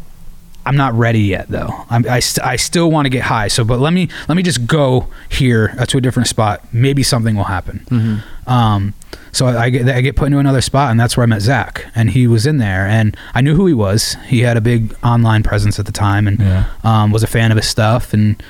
[0.67, 1.69] I'm not ready yet though.
[1.91, 3.49] I'm, I, st- I still want to get high.
[3.49, 6.63] So, but let me let me just go here uh, to a different spot.
[6.73, 8.23] Maybe something will happen.
[8.47, 8.95] Um,
[9.33, 11.87] so I get I get put into another spot, and that's where I met Zach,
[11.95, 14.17] and he was in there, and I knew who he was.
[14.27, 16.65] He had a big online presence at the time, and Yeah.
[16.85, 18.41] um, was a fan of his stuff, and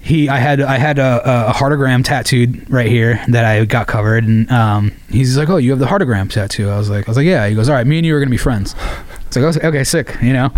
[0.00, 4.24] he I had I had a, a heartagram tattooed right here that I got covered,
[4.24, 7.16] and um, he's like, "Oh, you have the heartagram tattoo?" I was like, "I was
[7.16, 8.74] like, yeah." He goes, "All right, me and you are gonna be friends."
[9.26, 10.50] It's like, "Okay, okay, sick," you know.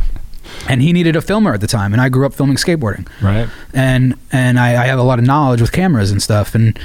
[0.69, 3.09] And he needed a filmer at the time, and I grew up filming skateboarding.
[3.21, 3.49] Right.
[3.75, 6.79] and and I, I have a lot of knowledge with cameras and stuff and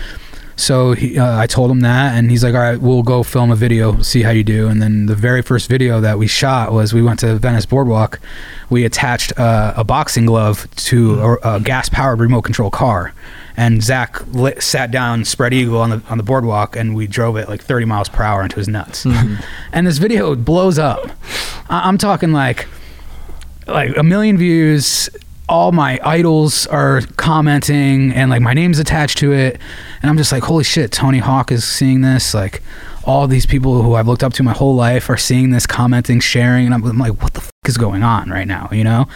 [0.59, 3.51] so he, uh, I told him that and he's like all right we'll go film
[3.51, 4.67] a video see how you do.
[4.67, 8.19] And then the very first video that we shot was we went to Venice Boardwalk.
[8.71, 13.13] We attached uh, a boxing glove to a, a gas powered remote control car
[13.55, 17.37] and Zach lit, sat down spread eagle on the on the boardwalk and we drove
[17.37, 19.05] it like 30 miles per hour into his nuts.
[19.71, 21.05] And this video blows up.
[21.69, 22.67] I- I'm talking like
[23.67, 25.09] like a million views
[25.49, 29.59] all my idols are commenting and like my name's attached to it.
[30.01, 32.33] And i'm just like holy shit tony hawk is seeing this.
[32.33, 32.61] Like
[33.05, 36.19] all these people who i've looked up to my whole life are seeing this commenting
[36.19, 36.65] sharing.
[36.65, 39.07] And i'm, I'm like what the f- is going on right now you know?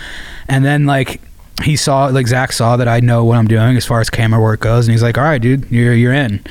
[0.47, 1.22] And then like
[1.64, 4.41] he saw like zach saw that i know what i'm doing as far as camera
[4.41, 4.88] work goes.
[4.88, 6.43] And he's like all right dude you're you're in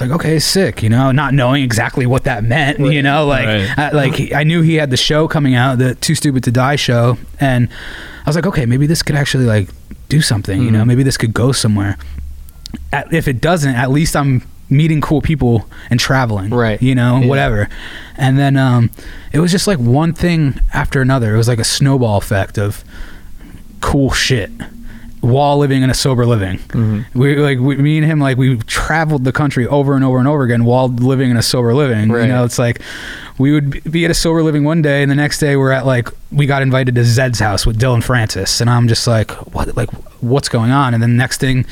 [0.00, 3.46] it's like okay sick you know not knowing exactly what that meant you know like
[3.46, 3.78] Right.
[3.78, 6.76] I, like I knew he had the show coming out, the Too Stupid to Die
[6.76, 7.68] show, and
[8.24, 9.70] I was like, okay, maybe this could actually like
[10.08, 10.62] do something.
[10.62, 11.96] You know, maybe this could go somewhere.
[12.92, 16.50] At, if it doesn't, at least I'm meeting cool people and traveling.
[16.50, 16.80] Right.
[16.82, 17.26] You know, Yeah.
[17.26, 17.68] whatever.
[18.16, 18.90] And then um,
[19.32, 21.34] it was just like one thing after another.
[21.34, 22.84] It was like a snowball effect of
[23.80, 24.50] cool shit
[25.28, 26.58] while living in a sober living.
[26.58, 27.18] Mm-hmm.
[27.18, 30.28] We like we, me and him like we traveled the country over and over and
[30.28, 32.10] over again while living in a sober living.
[32.10, 32.22] Right.
[32.22, 32.80] You know, it's like
[33.38, 35.86] we would be at a sober living one day and the next day we're at
[35.86, 39.76] like we got invited to Zedd's house with Dillon Francis and I'm just like what
[39.76, 41.64] like what's going on and then next thing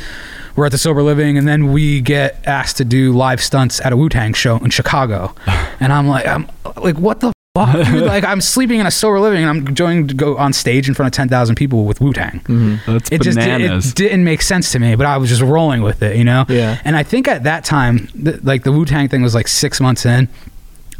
[0.55, 3.93] we're at the sober living and then we get asked to do live stunts at
[3.93, 5.35] a Wu-Tang show in Chicago.
[5.81, 7.87] and I'm like I'm like what the fuck?
[7.87, 8.05] dude?
[8.15, 10.95] like I'm sleeping in a sober living and I'm going to go on stage in
[10.95, 12.93] front of 10,000 people with Wu-Tang mm-hmm.
[12.93, 13.91] That's it just did, bananas.
[13.91, 16.45] it didn't make sense to me but i was just rolling with it you know
[16.49, 16.81] Yeah.
[16.85, 20.05] and i think at that time th- like the wu-tang thing was like six months
[20.07, 20.29] in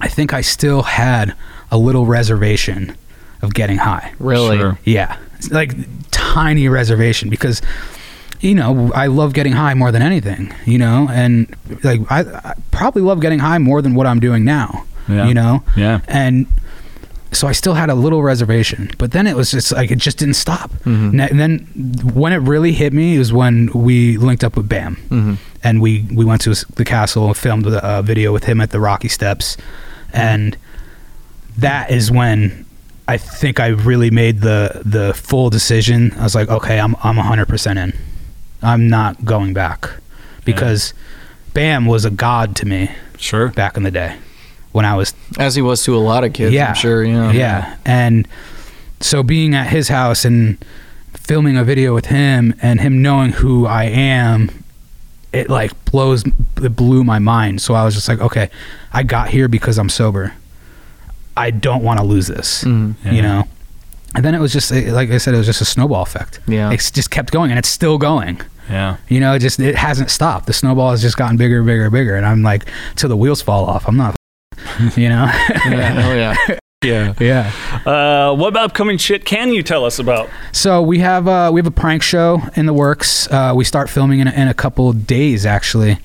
[0.01, 1.35] i think i still had
[1.71, 2.97] a little reservation
[3.43, 4.59] of getting high Really?
[4.59, 4.79] Sure.
[4.85, 5.19] yeah
[5.51, 5.73] like
[6.11, 7.61] tiny reservation because
[8.41, 11.55] you know i love getting high more than anything you know and
[11.85, 15.27] like i, I probably love getting high more than what i'm doing now Yeah.
[15.29, 16.01] you know Yeah.
[16.09, 16.47] and
[17.33, 20.17] so I still had a little reservation, but then it was just like it just
[20.19, 20.71] didn't stop.
[20.85, 21.21] Mm-hmm.
[21.21, 21.59] And then
[22.15, 25.35] when it really hit me was when we linked up with Bam, Mm-hmm.
[25.63, 28.71] and we we went to the castle and filmed a uh, video with him at
[28.71, 30.17] the Rocky Steps, Mm-hmm.
[30.17, 30.57] and
[31.59, 32.65] that is when
[33.09, 36.13] I think I really made the the full decision.
[36.19, 37.93] I was like, okay, I'm I'm 100 percent in.
[38.63, 39.91] I'm not going back
[40.45, 40.95] because
[41.55, 43.49] Bam was a god to me Sure.
[43.49, 44.17] back in the day
[44.77, 47.03] when I was As he was to a lot of kids, yeah, I'm sure.
[47.05, 47.33] Yeah.
[47.33, 47.77] yeah.
[47.85, 48.29] And
[49.01, 50.59] so being at his house and
[51.15, 54.51] filming a video with him and him knowing who I am,
[55.33, 56.25] it like blows,
[56.63, 57.61] it blew my mind.
[57.61, 58.49] So I was just like, okay,
[58.93, 60.35] I got here because I'm sober.
[61.37, 62.95] I don't want to lose this, Mhm.
[63.05, 63.13] Yeah.
[63.13, 63.45] you know.
[64.15, 66.41] And then it was just like I said, it was just a snowball effect.
[66.47, 66.71] Yeah.
[66.71, 68.41] it's just kept going, and it's still going.
[68.71, 68.97] Yeah.
[69.09, 70.47] You know, it just it hasn't stopped.
[70.47, 72.65] The snowball has just gotten bigger, bigger, bigger, and I'm like,
[72.97, 73.87] till the wheels fall off.
[73.87, 74.17] I'm not,
[74.97, 75.31] you know.
[75.67, 76.05] Yeah.
[76.07, 76.59] Oh yeah.
[76.85, 77.15] Yeah.
[77.19, 77.51] yeah.
[77.87, 80.29] Uh, what about upcoming shit can you tell us about?
[80.53, 83.27] So we have uh, we have a prank show in the works.
[83.33, 85.99] Uh, we start filming in a, in a couple of days actually,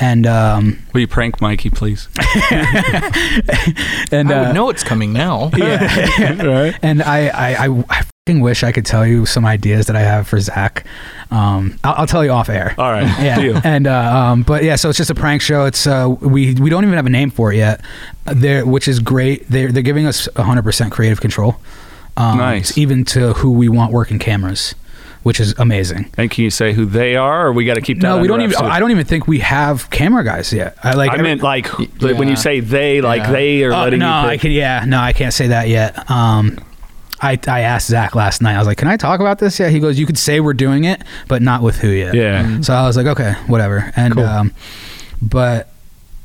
[0.00, 2.08] and um, Will you prank Mikey, please?
[2.50, 5.50] and I uh, would know it's coming now.
[5.50, 6.74] right.
[6.82, 10.00] and I I, I I fucking wish I could tell you some ideas that I
[10.00, 10.86] have for Zach.
[11.30, 12.74] Um, I'll, I'll tell you off air.
[12.78, 13.02] All right.
[13.22, 13.60] yeah, Deal.
[13.62, 15.66] and uh, um, but yeah, so it's just a prank show.
[15.66, 17.82] It's uh, we we don't even have a name for it yet,
[18.26, 19.46] uh, there, which is great.
[19.50, 21.56] They're they're giving us 100 percent creative control.
[22.16, 22.78] Um, Nice.
[22.78, 24.74] even to who we want working cameras,
[25.24, 26.10] which is amazing.
[26.16, 28.06] And can you say who they are, or we got to keep that?
[28.08, 28.56] No, we don't even.
[28.56, 30.78] I don't even think we have camera guys yet.
[30.82, 31.10] I like.
[31.10, 31.66] I every- meant like
[32.00, 32.12] Yeah.
[32.12, 33.32] when you say they, like Yeah.
[33.32, 34.10] they are Oh, letting no.
[34.10, 34.50] I can.
[34.52, 36.08] Yeah, no, I can't say that yet.
[36.10, 36.56] Um,
[37.20, 38.54] I I asked Zach last night.
[38.54, 40.52] I was like, "Can I talk about this?" Yeah, he goes, "You could say we're
[40.54, 42.60] doing it, but not with who yet." Yeah.
[42.60, 44.24] So I was like, "Okay, whatever." And Cool.
[44.24, 44.52] um,
[45.22, 45.68] but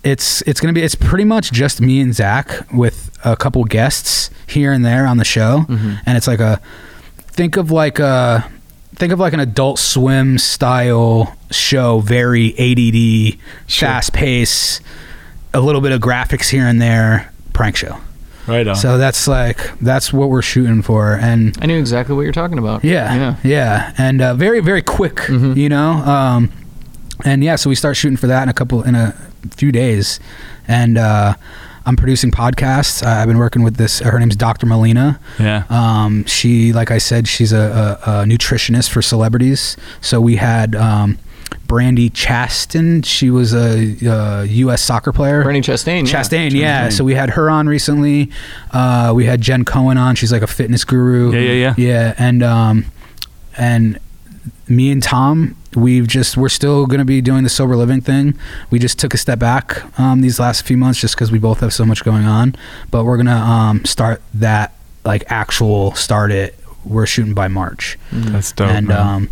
[0.04, 4.30] it's it's gonna be it's pretty much just me and Zach with a couple guests
[4.48, 6.60] here and there on the show, and it's like a
[7.20, 8.50] think of like a
[8.96, 13.88] think of like an adult swim style show very ADD Sure.
[13.88, 14.82] fast pace
[15.54, 17.98] a little bit of graphics here and there prank show
[18.50, 18.76] Right on.
[18.76, 22.58] So that's like that's what we're shooting for, and I knew exactly what you're talking
[22.58, 22.84] about.
[22.84, 23.36] yeah, Yeah.
[23.44, 25.92] yeah, and uh, very very quick, you know.
[25.92, 26.52] Um,
[27.26, 29.14] and yeah, so we start shooting for that in a couple in a
[29.52, 30.20] few days,
[30.68, 31.34] and uh,
[31.86, 33.06] I'm producing podcasts.
[33.06, 34.00] I- I've been working with this.
[34.00, 34.66] Her name's Dr.
[34.66, 35.20] Melina.
[35.40, 35.64] yeah.
[35.70, 39.76] Um, she, like I said, she's a, a, a nutritionist for celebrities.
[40.02, 41.18] So we had um,
[41.70, 43.06] Brandi Chastain.
[43.06, 44.82] She was a, uh U.S.
[44.82, 45.44] soccer player.
[45.44, 46.02] Brandi Chastain.
[46.06, 46.88] Chastain, yeah.
[46.90, 46.94] Chastain.
[46.94, 48.32] So we had her on recently.
[48.72, 50.16] Uh, we had Jen Cohen on.
[50.16, 51.32] She's like a fitness guru.
[51.32, 51.74] Yeah, yeah, yeah.
[51.78, 52.86] Yeah, and um,
[53.56, 54.00] and
[54.68, 58.38] me and Tom, we've just we're still gonna be doing the sober living thing.
[58.72, 61.60] We just took a step back um, these last few months just because we both
[61.60, 62.56] have so much going on.
[62.90, 64.74] But we're gonna um, start that
[65.06, 66.56] like actual start it.
[66.84, 68.70] We're shooting by March That's dope.
[68.70, 68.98] and man.
[68.98, 69.30] um,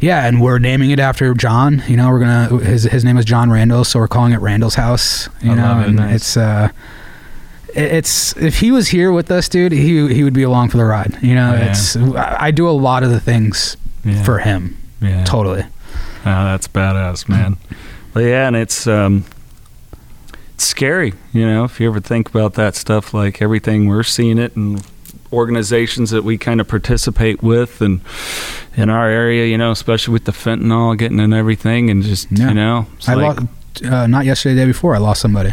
[0.00, 1.82] yeah, and we're naming it after John.
[1.88, 4.74] You know, we're gonna his his name is John Randall, so we're calling it Randall's
[4.76, 5.28] House.
[5.42, 5.86] You I know, it.
[5.88, 6.14] and Nice.
[6.16, 6.68] it's uh,
[7.74, 10.84] it's if he was here with us, dude, he he would be along for the
[10.84, 11.16] ride.
[11.22, 11.70] You know, Yeah.
[11.70, 14.22] it's I I do a lot of the things Yeah.
[14.22, 14.76] for him.
[15.00, 15.24] yeah.
[15.24, 15.62] Totally.
[16.26, 17.56] Oh, that's badass, man.
[18.12, 19.24] But yeah, and it's um,
[20.54, 23.12] it's scary, you know, if you ever think about that stuff.
[23.14, 24.84] Like everything we're seeing it, and
[25.32, 28.00] organizations that we kind of participate with, and
[28.76, 32.48] in our area, you know, especially with the fentanyl getting in everything, and just Yeah.
[32.48, 33.48] you know, I like- lost
[33.84, 34.94] uh, not yesterday, the day before.
[34.94, 35.52] I lost somebody.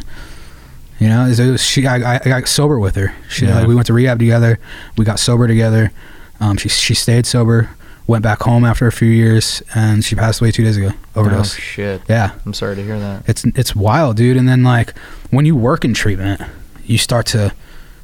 [1.00, 1.86] You know, it was, she.
[1.86, 3.14] I, I I got sober with her.
[3.30, 3.60] She Yeah.
[3.60, 4.60] like we went to rehab together.
[4.98, 5.92] We got sober together.
[6.40, 7.70] Um, she she stayed sober.
[8.08, 10.88] Went back home after a few years, and she passed away two days ago.
[10.88, 11.16] overdose.
[11.16, 11.56] Oh Overdose.
[11.56, 12.02] shit.
[12.08, 13.24] Yeah, I'm sorry to hear that.
[13.28, 14.38] it's it's wild, dude.
[14.38, 14.98] And then like
[15.32, 16.40] when you work in treatment,
[16.86, 17.52] you start to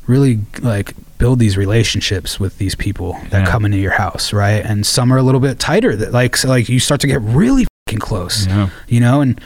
[0.07, 3.51] really like build these relationships with these people that Yeah.
[3.51, 4.63] come into your house, right?
[4.69, 5.95] And some are a little bit tighter.
[5.95, 8.69] That like so like you start to get really fucking close yeah.
[8.87, 9.39] you know and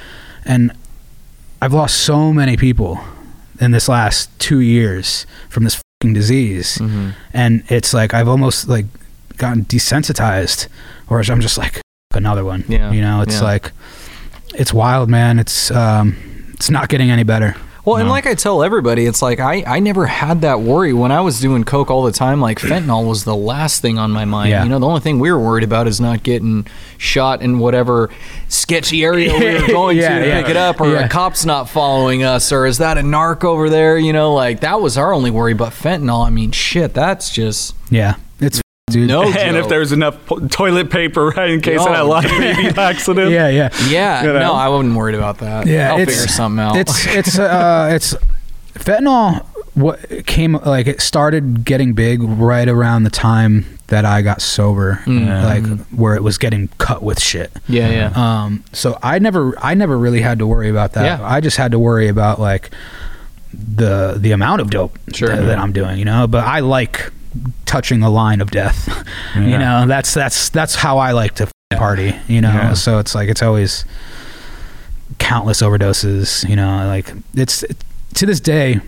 [0.45, 0.71] and
[1.61, 2.99] i've lost so many people
[3.59, 7.09] in this last two years from this fucking disease Mm-hmm.
[7.33, 8.85] and it's like i've almost like
[9.37, 10.67] gotten desensitized
[11.09, 11.81] or i'm just like
[12.13, 13.51] another one Yeah, you know it's yeah.
[13.51, 13.71] like
[14.61, 16.15] it's wild man it's um
[16.53, 17.55] it's not getting any better
[17.85, 21.11] Well, and like I tell everybody, it's like I, I never had that worry when
[21.11, 22.41] I was doing coke all the time.
[22.41, 24.49] Like fentanyl was the last thing on my mind.
[24.49, 24.63] Yeah.
[24.63, 26.65] You know, the only thing we were worried about is not getting
[26.97, 28.09] shot in whatever
[28.49, 30.41] sketchy area we were going Yeah, to to yeah.
[30.41, 31.05] pick it up, or Yeah.
[31.05, 33.97] a cop's not following us, or is that a narc over there?
[33.99, 35.53] You know, like that was our only worry.
[35.53, 38.61] But fentanyl, I mean, shit, that's just yeah it's
[38.91, 39.23] dude no.
[39.37, 43.31] and if there's enough po- toilet paper right, in case of that live baby accident.
[43.31, 44.39] yeah yeah yeah, you know?
[44.39, 45.65] no, I wasn't worried about that.
[45.67, 46.75] Yeah, I'll it's- figure something out.
[46.77, 48.15] It's it's uh it's
[48.75, 49.43] fentanyl.
[49.73, 55.03] What came like it started getting big right around the time that I got sober,
[55.05, 55.43] Yeah.
[55.45, 57.51] like where it was getting cut with shit.
[57.67, 58.13] yeah, yeah.
[58.45, 61.03] Um, so I never I never really had to worry about that.
[61.19, 61.25] Yeah.
[61.27, 62.69] I just had to worry about like
[63.53, 65.29] the the amount of dope Sure.
[65.29, 66.27] that, that I'm doing, you know.
[66.27, 67.11] But I like
[67.65, 68.87] touching the line of death.
[69.35, 69.41] Yeah.
[69.47, 72.53] you know, that's that's that's how I like to party, you know.
[72.53, 72.73] Yeah.
[72.73, 73.83] So it's like it's always
[75.19, 77.83] countless overdoses, you know, like it's it,
[78.13, 78.79] to this day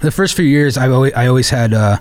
[0.00, 1.96] the first few years I always I always had uh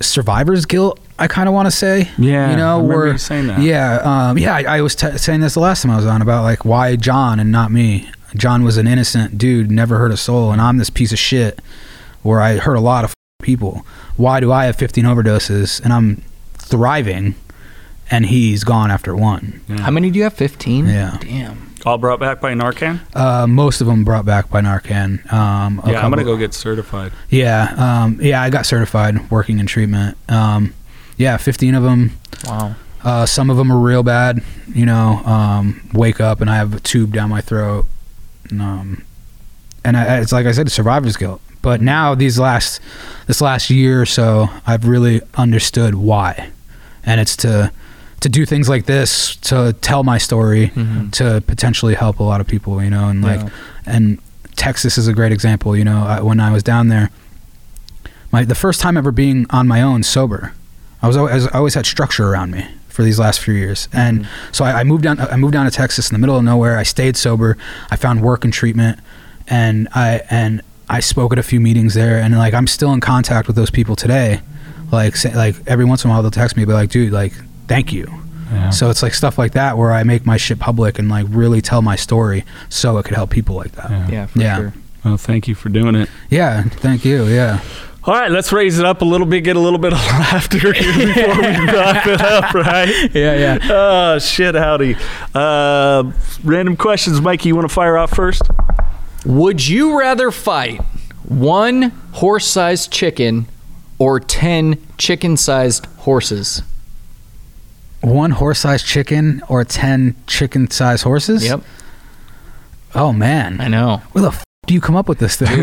[0.00, 2.10] survivor's guilt, I kind of want to say.
[2.18, 3.60] Yeah, You know, where saying that.
[3.60, 4.54] yeah, um, yeah.
[4.54, 6.96] I, I was t- saying this the last time I was on about like why
[6.96, 8.10] John and not me.
[8.36, 11.60] John was an innocent dude, never hurt a soul, and I'm this piece of shit
[12.22, 13.14] where I hurt a lot of
[13.44, 13.84] people.
[14.16, 16.22] Why do I have 15 overdoses and I'm
[16.54, 17.34] thriving,
[18.10, 19.60] and he's gone after one?
[19.78, 20.34] How many do you have?
[20.34, 20.86] Fifteen.
[20.86, 21.18] Yeah.
[21.20, 21.74] Damn.
[21.86, 23.00] All brought back by Narcan.
[23.14, 25.30] Uh, most of them brought back by Narcan.
[25.32, 27.12] Um, a Yeah, I'm gonna go get certified.
[27.28, 28.40] Yeah, um, yeah.
[28.40, 30.16] I got certified working in treatment.
[30.28, 30.72] Um,
[31.18, 32.12] yeah, 15 of them.
[32.46, 32.74] Wow.
[33.02, 34.42] Uh, some of them are real bad.
[34.66, 37.84] You know, um, wake up and I have a tube down my throat.
[38.50, 39.04] And, um,
[39.84, 41.42] and I, it's like I said, survivor's guilt.
[41.64, 42.78] But now these last,
[43.26, 46.50] this last year or so, I've really understood why,
[47.04, 47.72] and it's to
[48.20, 51.10] to do things like this to tell my story Mhm.
[51.12, 52.82] to potentially help a lot of people.
[52.84, 53.48] You know, and like, Yeah.
[53.86, 54.18] and
[54.56, 55.74] Texas is a great example.
[55.76, 57.08] You know, I, when I was down there,
[58.30, 60.52] my the first time ever being on my own sober,
[61.02, 64.26] I was always, I always had structure around me for these last few years, and
[64.52, 65.18] so I, I moved down.
[65.18, 66.78] I moved down to Texas in the middle of nowhere.
[66.78, 67.56] I stayed sober.
[67.90, 68.98] I found work and treatment,
[69.48, 73.00] and I and I spoke at a few meetings there, and like I'm still in
[73.00, 74.40] contact with those people today.
[74.92, 77.32] Like say, like every once in a while they'll text me, be like, "Dude, like
[77.68, 78.06] thank you."
[78.52, 78.70] Yeah.
[78.70, 81.60] So it's like stuff like that where I make my shit public and like really
[81.62, 83.90] tell my story so it could help people like that.
[83.90, 84.08] Yeah.
[84.10, 84.56] Yeah, for Yeah.
[84.56, 84.74] sure.
[85.04, 86.08] Well, thank you for doing it.
[86.30, 87.24] Yeah, thank you.
[87.26, 87.60] Yeah.
[88.04, 90.58] All right, let's raise it up a little bit, get a little bit of laughter
[90.74, 93.10] here before we wrap it up, right?
[93.14, 93.58] Yeah, yeah.
[93.62, 94.94] Oh, shit, howdy.
[95.34, 96.12] Uh,
[96.44, 97.20] random questions.
[97.22, 98.42] Mikey, you want to fire off first?
[99.24, 100.80] Would you rather fight
[101.28, 103.46] One horse-sized chicken
[103.98, 106.62] or 10 chicken-sized horses.
[108.02, 111.42] One horse-sized chicken or ten chicken-sized horses.
[111.42, 111.62] Yep.
[112.94, 114.02] Oh man, I know.
[114.12, 115.48] where the f- do you come up with this thing?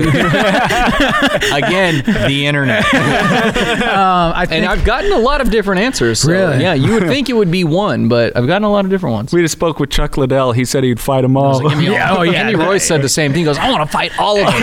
[1.53, 2.85] Again, the internet.
[2.93, 6.21] um, I think And I've gotten a lot of different answers.
[6.21, 6.61] so, Really?
[6.61, 9.13] Yeah, you would think it would be one, but I've gotten a lot of different
[9.13, 9.33] ones.
[9.33, 10.51] We just spoke with Chuck Liddell.
[10.51, 11.59] He said he'd fight them all.
[11.67, 12.41] Give me all- Yeah, oh, yeah.
[12.43, 13.39] Andy Royce said the same thing.
[13.39, 14.61] He goes, I want to fight all of them.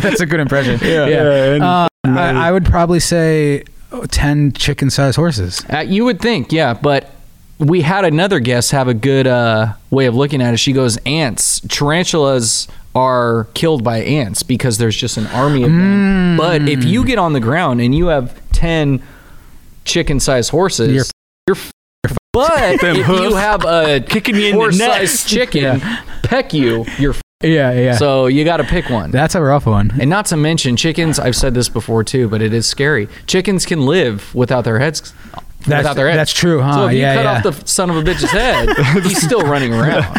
[0.00, 0.78] that's a good impression.
[0.82, 3.64] Yeah, and- Uh, I, I would probably say
[4.10, 5.64] 10 chicken-sized horses.
[5.70, 7.10] Uh, you would think, yeah, but
[7.58, 10.58] we had another guest have a good uh, way of looking at it.
[10.58, 12.68] She goes, ants, tarantulas
[12.98, 16.36] are killed by ants because there's just an army of them.
[16.36, 19.02] But if you get on the ground and you have 10
[19.84, 21.04] chicken sized horses, You're-
[21.46, 21.72] you're, f-
[22.32, 25.80] but if hoofs you have a kicking you horse-sized chicken
[26.22, 27.96] peck you, you're f- Yeah, yeah.
[27.96, 29.10] so you got to pick one.
[29.10, 29.92] that's a rough one.
[30.00, 31.18] And not to mention chickens.
[31.18, 33.08] I've said this before too, but it is scary.
[33.26, 35.12] Chickens can live without their heads.
[35.66, 36.18] That's- without their heads.
[36.18, 36.72] that's true, huh?
[36.74, 37.36] So if you cut yeah.
[37.36, 38.68] off the son of a bitch's head,
[39.04, 40.18] he's still running around.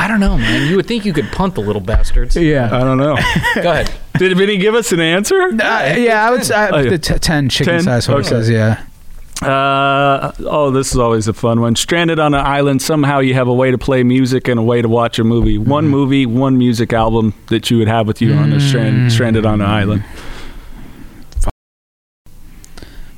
[0.00, 0.66] I don't know, man.
[0.66, 2.34] You would think you could punt the little bastards.
[2.34, 2.74] Yeah.
[2.74, 3.16] I don't know.
[3.56, 3.92] Go ahead.
[4.18, 5.38] Did Vinny give us an answer?
[5.42, 8.14] Uh, yeah, I would say Oh, the t- ten chicken-sized 10?
[8.14, 8.48] horses.
[8.48, 8.82] Yeah.
[9.42, 11.76] Uh, oh, this is always a fun one.
[11.76, 14.80] Stranded on an island, somehow you have a way to play music and a way
[14.80, 15.58] to watch a movie.
[15.58, 19.44] One movie, one music album that you would have with you on a strand, stranded
[19.44, 20.02] on an island.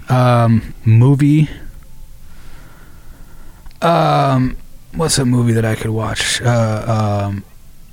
[0.09, 1.49] Um, movie.
[3.81, 4.57] Um,
[4.95, 6.41] what's a movie that I could watch?
[6.43, 7.45] Uh, um,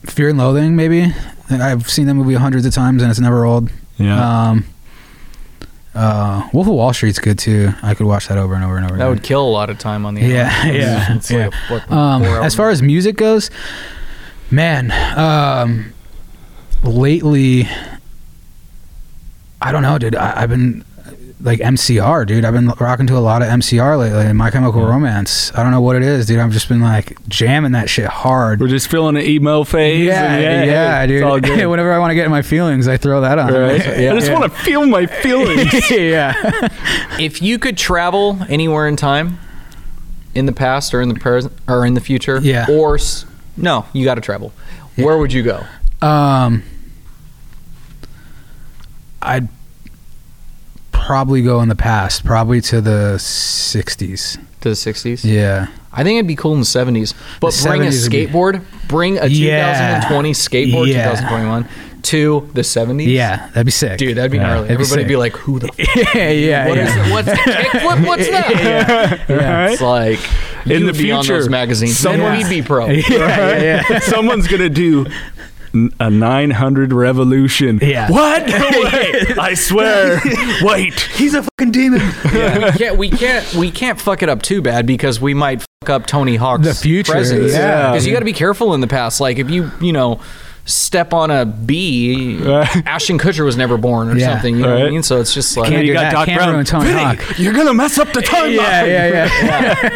[0.06, 1.14] Fear and Loathing, maybe.
[1.50, 3.72] I've seen that movie hundreds of times and it's never old.
[3.98, 4.50] Yeah.
[4.50, 4.66] Um,
[5.96, 7.72] uh, Wolf of Wall Street's good too.
[7.82, 8.96] I could watch that over and over and over.
[8.98, 9.10] That again.
[9.16, 10.78] would kill a lot of time on the Yeah, island.
[10.80, 13.50] yeah, It's like a fucking Um, as far as music goes,
[14.52, 15.92] man, um,
[16.84, 17.68] lately,
[19.62, 20.16] I don't know, dude.
[20.16, 20.86] I, I've been
[21.42, 22.44] like MCR, dude.
[22.44, 24.34] I've been rocking to a lot of MCR lately.
[24.34, 25.54] My Chemical Romance.
[25.56, 26.40] I don't know what it is, dude.
[26.40, 28.60] I've just been like jamming that shit hard.
[28.60, 30.06] We're just feeling an emo phase.
[30.08, 31.46] Yeah, and yeah, it's all dude.
[31.58, 31.68] good.
[31.70, 33.54] Whenever I want to get in my feelings, I throw that on.
[33.54, 33.80] Right?
[34.00, 34.40] Yeah, I just yeah.
[34.40, 35.90] want to feel my feelings.
[35.92, 36.34] yeah.
[37.20, 39.40] If you could travel anywhere in time,
[40.36, 42.66] in the past or in the present or in the future, Yeah.
[42.70, 42.98] or
[43.58, 44.52] no, you got to travel.
[44.96, 45.64] Where would you go?
[46.06, 46.64] Um,
[49.22, 49.48] I'd
[51.10, 54.38] probably go in the past, probably to the '60s.
[54.62, 55.24] To the '60s.
[55.24, 57.16] Yeah, I think it'd be cool in the 70s.
[57.40, 60.00] But The bring a 70s would be- skateboard, bring a Yeah.
[60.02, 61.06] 2020 skateboard, Yeah.
[61.10, 61.68] 2021
[62.04, 63.08] to the 70s.
[63.08, 64.44] yeah, that'd be sick, Dude, that'd be Yeah.
[64.44, 64.62] gnarly.
[64.68, 65.08] That'd Everybody'd sick.
[65.08, 67.06] be like, who the f- yeah, yeah, what is yeah.
[67.08, 67.12] it?
[67.12, 68.06] What's the kickflip?
[68.08, 69.20] What's that?
[69.30, 69.70] Yeah.
[69.70, 70.20] It's like
[70.66, 71.98] In the be on future, those magazines.
[71.98, 72.86] someone- Then we'd be pro.
[72.90, 74.00] yeah, yeah, yeah.
[74.00, 75.14] Someone's gonna do n-
[76.00, 77.80] a 900 revolution.
[77.82, 78.10] Yeah.
[78.10, 78.46] What?
[78.48, 80.20] Wait, I swear.
[80.62, 81.00] Wait.
[81.00, 82.02] He's a fucking demon.
[82.26, 85.90] we can't we can't we can't fuck it up too bad because we might fuck
[85.90, 87.54] up Tony Hawk's The future, presence.
[87.54, 87.92] yeah.
[87.92, 89.20] because you got to be careful in the past.
[89.22, 90.20] Like if you you know
[90.66, 92.68] step on a bee, Right.
[92.88, 94.34] Ashton Kutcher was never born or Yeah.
[94.34, 94.56] something.
[94.58, 95.02] You know what I mean?
[95.04, 96.12] So it's just like Can't you got that.
[96.12, 96.54] Doc Can't Brown.
[96.54, 97.40] ruin Tony Vinny, Hawk.
[97.40, 98.56] You're gonna mess up the timeline.
[98.56, 99.30] yeah, yeah, yeah.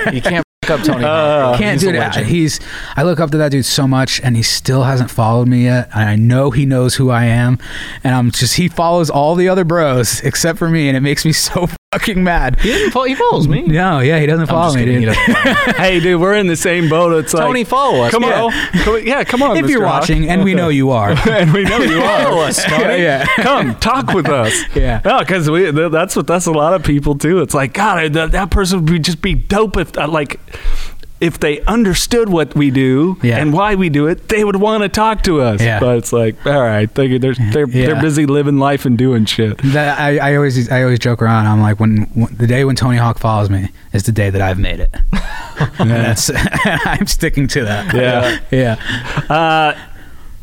[0.05, 0.11] yeah.
[0.11, 1.57] you can't fuck up Tony Uh.
[1.57, 1.99] Can't, He's a dude.
[1.99, 2.27] legend.
[2.27, 2.59] He's.
[2.95, 5.89] I look up to that dude so much, and he still hasn't followed me yet.
[5.93, 7.59] And I know he knows who I am,
[8.03, 8.55] and I'm just.
[8.55, 12.23] He follows all the other bros except for me, and it makes me so fucking
[12.23, 12.59] mad.
[12.59, 13.61] He, doesn't follow, he follows me.
[13.63, 15.01] No, yeah, he doesn't I'm follow me, kidding.
[15.01, 15.13] Dude.
[15.13, 17.13] doesn't follow hey, dude, we're in the same boat.
[17.13, 18.45] It's like Tony, follow us, Come bro.
[18.47, 18.51] on,
[18.83, 19.57] Come yeah, come on.
[19.57, 19.69] if Mr.
[19.69, 20.01] you're Hawk.
[20.01, 21.11] watching, and we know you are.
[21.29, 22.23] and we know you are.
[22.23, 23.03] Follow us, Tony.
[23.03, 23.25] yeah.
[23.37, 24.53] Come talk with us.
[24.73, 25.01] Yeah.
[25.05, 27.39] No, because we th- that's what that's a lot of people too.
[27.41, 30.39] It's like God, that, that person would be, just be dope if uh, like
[31.21, 33.37] if they understood what we do Yeah.
[33.37, 35.61] and why we do it, they would want to talk to us.
[35.61, 35.79] Yeah.
[35.79, 37.85] But it's like, all right, they, they're they're Yeah.
[37.87, 39.57] they're busy living life and doing shit.
[39.63, 41.47] That I, I always I always joke around.
[41.47, 44.41] I'm like when, when the day when Tony Hawk follows me is the day that
[44.41, 44.93] I've made it.
[45.77, 46.29] that's
[46.65, 47.93] I'm sticking to that.
[47.93, 48.39] Yeah.
[48.51, 49.33] yeah.
[49.33, 49.77] Uh,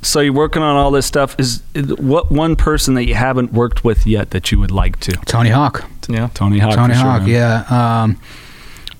[0.03, 1.37] so you're working on all this stuff.
[1.39, 1.63] Is,
[1.99, 5.13] what one person that you haven't worked with yet that you would like to?
[5.27, 5.85] Tony Hawk.
[6.09, 6.31] Yeah.
[6.33, 6.75] Tony Hawk.
[6.75, 7.23] Tony for sure, Hawk.
[7.27, 7.65] Yeah.
[8.03, 8.19] Um,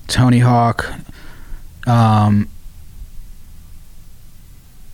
[0.07, 0.85] Tony Hawk.
[1.87, 2.47] Um,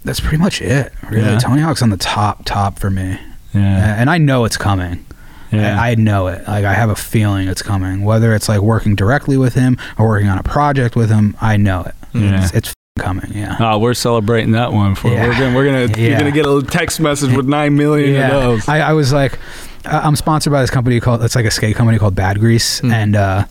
[0.03, 0.93] that's pretty much it.
[1.09, 1.39] Really, Yeah.
[1.39, 3.19] Tony Hawk's on the top top for me,
[3.53, 3.95] Yeah.
[3.99, 5.05] and I know it's coming.
[5.51, 5.81] yeah.
[5.81, 6.47] I, I know it.
[6.47, 8.03] Like I have a feeling it's coming.
[8.03, 11.57] Whether it's like working directly with him or working on a project with him, I
[11.57, 11.95] know it.
[12.13, 12.43] Yeah.
[12.43, 13.31] It's, it's coming.
[13.33, 13.55] Yeah.
[13.59, 15.27] Oh, we're celebrating that one for Yeah.
[15.27, 18.67] we're gonna we're gonna you're gonna get a text message with nine million of those.
[18.69, 19.37] I, I was like,
[19.85, 22.91] I'm sponsored by this company called it's like a skate company called Bad Grease, Mm.
[22.93, 23.45] and uh,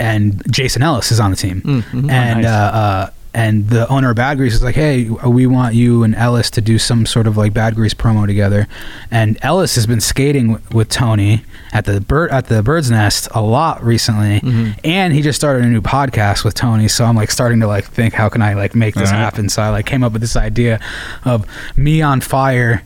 [0.00, 2.10] and Jason Ellis is on the team, Mm, mhm.
[2.10, 2.46] and nice.
[2.46, 6.14] uh, uh, and the owner of Bad Grease is like, "Hey, we want you and
[6.14, 8.66] Ellis to do some sort of like Bad Grease promo together."
[9.10, 13.28] And Ellis has been skating w- with Tony at the bird at the Bird's Nest
[13.34, 14.40] a lot recently,
[14.82, 16.88] and he just started a new podcast with Tony.
[16.88, 19.22] So I'm like starting to like think, how can I like make this Alright.
[19.24, 19.48] happen?
[19.50, 20.80] So I like came up with this idea
[21.24, 21.44] of
[21.76, 22.82] me on fire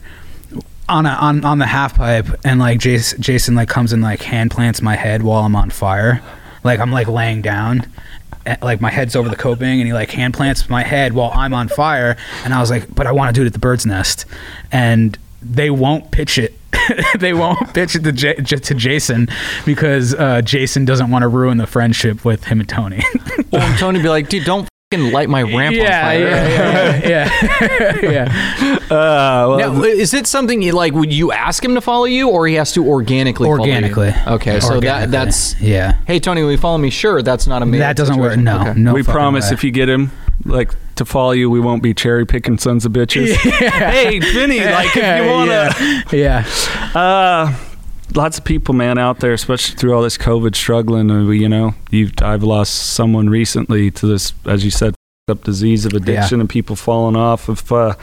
[0.88, 4.22] on a, on on the half pipe and like Jason, Jason like comes and like
[4.22, 6.20] hand plants my head while I'm on fire
[6.64, 7.86] like I'm like laying down
[8.46, 11.30] eh, like my head's over the coping and he like hand plants my head while
[11.34, 13.58] I'm on fire and I was like but I want to do it at the
[13.58, 14.24] bird's nest.
[14.70, 16.54] And they won't pitch it.
[17.18, 19.28] They won't pitch it to, J- to Jason
[19.64, 23.02] because uh, Jason doesn't want to ruin the friendship with him and Tony.
[23.52, 24.66] Well, and Tony be like, dude, don't
[25.00, 26.28] light my ramp on yeah, fire.
[26.28, 30.92] yeah yeah yeah yeah Uh, well, Now, is it something you like?
[30.92, 33.46] Would you ask him to follow you, or he has to organically?
[33.46, 33.72] follow you?
[33.72, 34.80] organically Okay, so Organically.
[34.80, 35.58] that that's.
[35.62, 36.90] yeah Hey Tony, will you follow me?
[36.90, 38.74] Sure, that's not a major that doesn't work no Okay.
[38.78, 39.54] no we promise way.
[39.54, 40.10] if you get him
[40.44, 43.32] like to follow you, we won't be cherry picking sons of bitches.
[43.36, 46.16] hey, Vinny, like if you want to.
[46.16, 46.44] yeah.
[46.94, 47.00] yeah.
[47.00, 47.54] Uh,
[48.14, 51.10] lots of people, man, out there, especially through all this COVID struggling.
[51.10, 54.94] And we, you know, you I've lost someone recently to this, as you said,
[55.28, 57.48] up disease of addiction and people falling off.
[57.48, 57.94] If uh,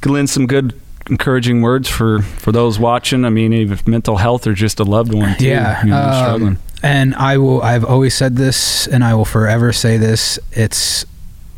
[0.00, 0.78] can lend some good.
[1.10, 3.24] Encouraging words for for those watching.
[3.24, 5.36] I mean, even if mental health or just a loved one.
[5.36, 6.58] Too, Yeah, you know, um, struggling.
[6.80, 7.60] And I will.
[7.60, 10.38] I've always said this, and I will forever say this.
[10.52, 11.04] It's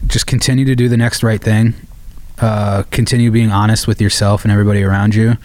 [0.06, 1.74] just continue to do the next right thing.
[2.38, 5.36] Uh, continue being honest with yourself and everybody around you,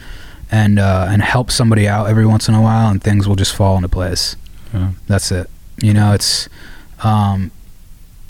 [0.50, 3.54] and uh, and help somebody out every once in a while, and things will just
[3.54, 4.36] fall into place.
[4.74, 4.90] Yeah.
[5.06, 5.48] That's it.
[5.82, 6.48] You know, it's
[7.02, 7.50] um,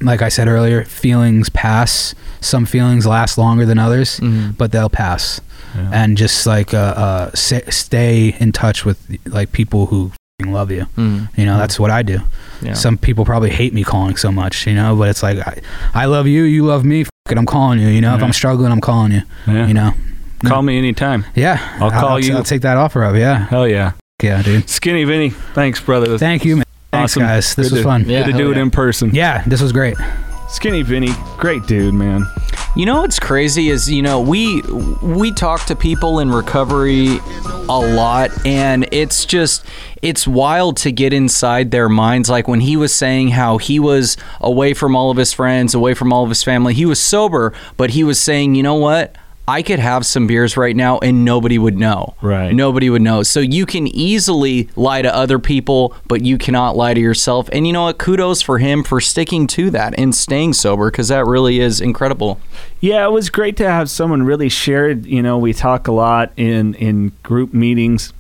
[0.01, 0.85] like I said earlier.
[0.85, 2.15] Feelings pass.
[2.41, 4.57] Some feelings last longer than others, Mhm.
[4.57, 5.41] but they'll pass.
[5.77, 5.91] Yeah.
[5.93, 10.11] And just like uh, uh, stay in touch with like people who
[10.45, 10.87] love you.
[10.97, 11.29] Mm.
[11.37, 12.21] You know, that's what I do.
[12.63, 12.73] Yeah.
[12.73, 15.61] Some people probably hate me calling so much, you know, but it's like I,
[15.95, 17.03] I love you, you love me.
[17.03, 17.89] F- it, I'm calling you.
[17.89, 19.23] You know, if I'm struggling, I'm calling you.
[19.47, 19.67] Yeah.
[19.67, 19.93] You know,
[20.45, 21.25] Call me anytime.
[21.35, 21.77] yeah.
[21.81, 22.37] I'll call I'll, you.
[22.37, 23.15] I'll take that offer up.
[23.17, 23.93] Yeah, Hell yeah.
[24.23, 24.69] yeah, dude.
[24.69, 26.17] Skinny Vinny, thanks, brother.
[26.19, 26.65] Thank you, man.
[26.93, 27.23] Thanks, Awesome.
[27.23, 27.55] guys.
[27.55, 28.05] This Good was to- fun.
[28.09, 28.21] Yeah.
[28.21, 29.11] Good to hell do it in person.
[29.15, 29.97] Yeah, this was great.
[30.49, 32.27] Skinny Vinny, great dude, man.
[32.77, 34.63] You know what's crazy is you know we
[35.03, 37.19] we talk to people in recovery
[37.69, 39.65] a lot and it's just
[40.03, 44.17] it's wild to get inside their minds like when he was saying how he was
[44.41, 46.73] away from all of his friends, away from all of his family.
[46.75, 49.15] He was sober, but he was saying, "You know what?
[49.51, 52.15] I could have some beers right now and nobody would know.
[52.23, 52.53] Right.
[52.55, 53.25] Nobody would know.
[53.25, 57.49] So you can easily lie to other people, but you cannot lie to yourself.
[57.53, 57.99] And you know what?
[57.99, 62.41] Kudos for him for sticking to that and staying sober because that really is incredible.
[62.79, 65.05] Yeah, it was great to have someone really share it.
[65.05, 68.13] You know, we talk a lot in in group meetings,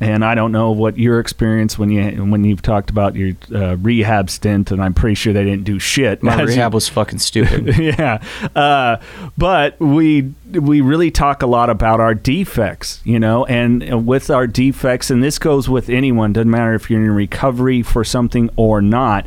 [0.00, 3.76] and I don't know what your experience when you when you've talked about your uh,
[3.76, 6.22] rehab stint, and I'm pretty sure they didn't do shit.
[6.22, 7.76] My As you- rehab was fucking stupid.
[7.78, 8.22] yeah,
[8.56, 8.96] uh,
[9.38, 14.46] but we we really talk a lot about our defects, you know, and with our
[14.48, 16.32] defects, and this goes with anyone.
[16.32, 19.26] Doesn't matter if you're in recovery for something or not.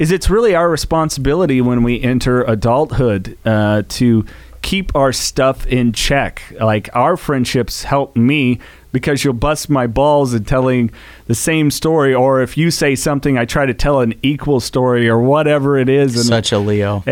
[0.00, 4.24] Is it's really our responsibility when we enter adulthood uh, to
[4.62, 6.42] keep our stuff in check.
[6.58, 8.60] Like our friendships help me
[8.92, 10.90] because you'll bust my balls in telling
[11.26, 15.08] the same story, or if you say something, I try to tell an equal story
[15.08, 16.16] or whatever it is.
[16.16, 17.02] And Such a Leo.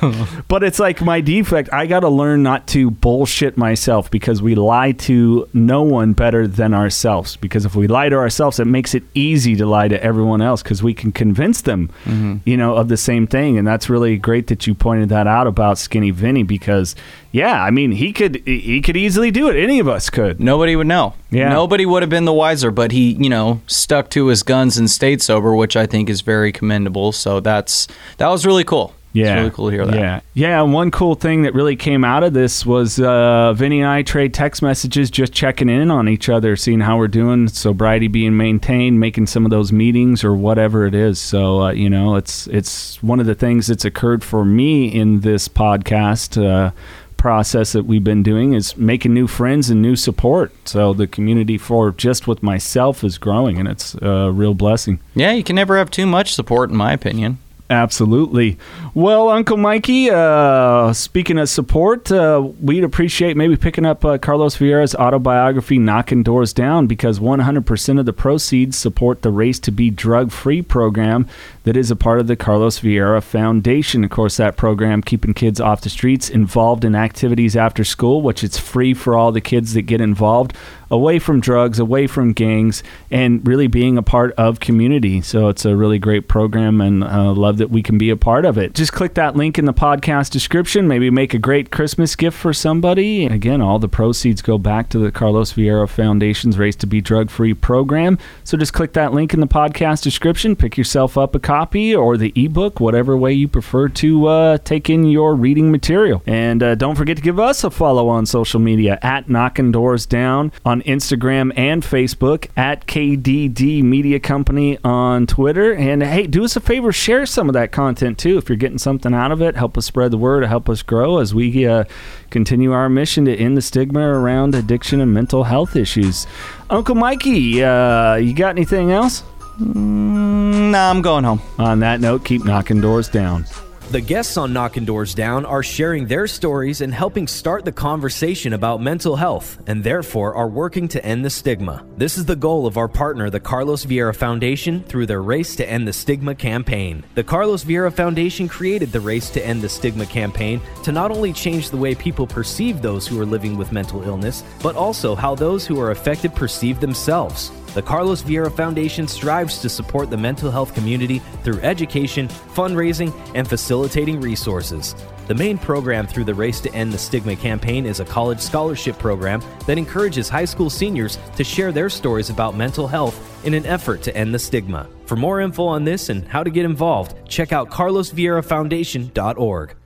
[0.48, 1.72] But it's like my defect.
[1.72, 6.46] I got to learn not to bullshit myself because we lie to no one better
[6.46, 7.36] than ourselves.
[7.36, 10.62] Because if we lie to ourselves, it makes it easy to lie to everyone else
[10.62, 12.36] because we can convince them, mm-hmm.
[12.44, 13.58] you know, of the same thing.
[13.58, 16.94] And that's really great that you pointed that out about Skinny Vinny because,
[17.36, 19.62] yeah, I mean, he could he could easily do it.
[19.62, 20.40] Any of us could.
[20.40, 21.12] Nobody would know.
[21.30, 21.50] Yeah.
[21.50, 24.90] Nobody would have been the wiser, but he, you know, stuck to his guns and
[24.90, 27.12] stayed sober, which I think is very commendable.
[27.12, 28.94] So that's that was really cool.
[29.12, 29.94] Yeah, It's really cool to hear that.
[29.94, 30.62] Yeah, yeah.
[30.62, 34.02] and One cool thing that really came out of this was uh, Vinny and I
[34.02, 38.36] trade text messages, just checking in on each other, seeing how we're doing, sobriety being
[38.36, 41.18] maintained, making some of those meetings or whatever it is.
[41.18, 45.20] So uh, you know, it's it's one of the things that's occurred for me in
[45.20, 46.42] this podcast.
[46.42, 46.72] Uh,
[47.16, 51.58] process that we've been doing is making new friends and new support so the community
[51.58, 55.76] for just with myself is growing and it's a real blessing Yeah, you can never
[55.78, 57.38] have too much support, in my opinion.
[57.68, 58.58] Absolutely.
[58.94, 64.56] Well, Uncle Mikey, uh, speaking of support, uh, we'd appreciate maybe picking up uh, Carlos
[64.56, 69.90] Vieira's autobiography, Knockin' Doorz Down, because 100% of the proceeds support the Race to Be
[69.90, 71.26] Drug Free program
[71.64, 74.04] that is a part of the Carlos Vieira Foundation.
[74.04, 78.44] Of course, that program keeping kids off the streets, involved in activities after school, which
[78.44, 80.54] it's free for all the kids that get involved.
[80.90, 85.20] Away from drugs, away from gangs, and really being a part of community.
[85.20, 88.44] So it's a really great program and uh, love that we can be a part
[88.44, 88.74] of it.
[88.74, 90.86] Just click that link in the podcast description.
[90.88, 93.24] Maybe make a great Christmas gift for somebody.
[93.24, 97.00] And again, all the proceeds go back to the Carlos Vieira Foundation's Race to Be
[97.00, 98.18] Drug Free program.
[98.44, 102.16] So just click that link in the podcast description, pick yourself up a copy or
[102.16, 106.22] the ebook, whatever way you prefer to uh, take in your reading material.
[106.26, 110.06] And uh, don't forget to give us a follow on social media at Knockin' Doorz
[110.06, 115.74] Down on Instagram and Facebook, at KDD Media Company on Twitter.
[115.74, 118.38] And hey, do us a favor, share some of that content too.
[118.38, 121.18] If you're getting something out of it, help us spread the word, help us grow
[121.18, 121.84] as we uh,
[122.30, 126.26] continue our mission to end the stigma around addiction and mental health issues.
[126.70, 129.22] Uncle Mikey, uh, you got anything else?
[129.60, 131.40] Mm, nah, I'm going home.
[131.58, 133.46] On that note, keep knocking doors down.
[133.88, 138.52] The guests on Knockin' Doorz Down are sharing their stories and helping start the conversation
[138.52, 141.86] about mental health, and therefore are working to end the stigma.
[141.96, 145.70] This is the goal of our partner, the Carlos Vieira Foundation, through their Race to
[145.70, 147.04] End the Stigma campaign.
[147.14, 151.32] The Carlos Vieira Foundation created the Race to End the Stigma campaign to not only
[151.32, 155.36] change the way people perceive those who are living with mental illness, but also how
[155.36, 157.52] those who are affected perceive themselves.
[157.76, 163.46] The Carlos Vieira Foundation strives to support the mental health community through education, fundraising, and
[163.46, 164.94] facilitating resources.
[165.26, 168.98] The main program through the Race to End the Stigma campaign is a college scholarship
[168.98, 173.66] program that encourages high school seniors to share their stories about mental health in an
[173.66, 174.88] effort to end the stigma.
[175.04, 179.76] For more info on this and how to get involved, check out carlosvieirafoundation.org.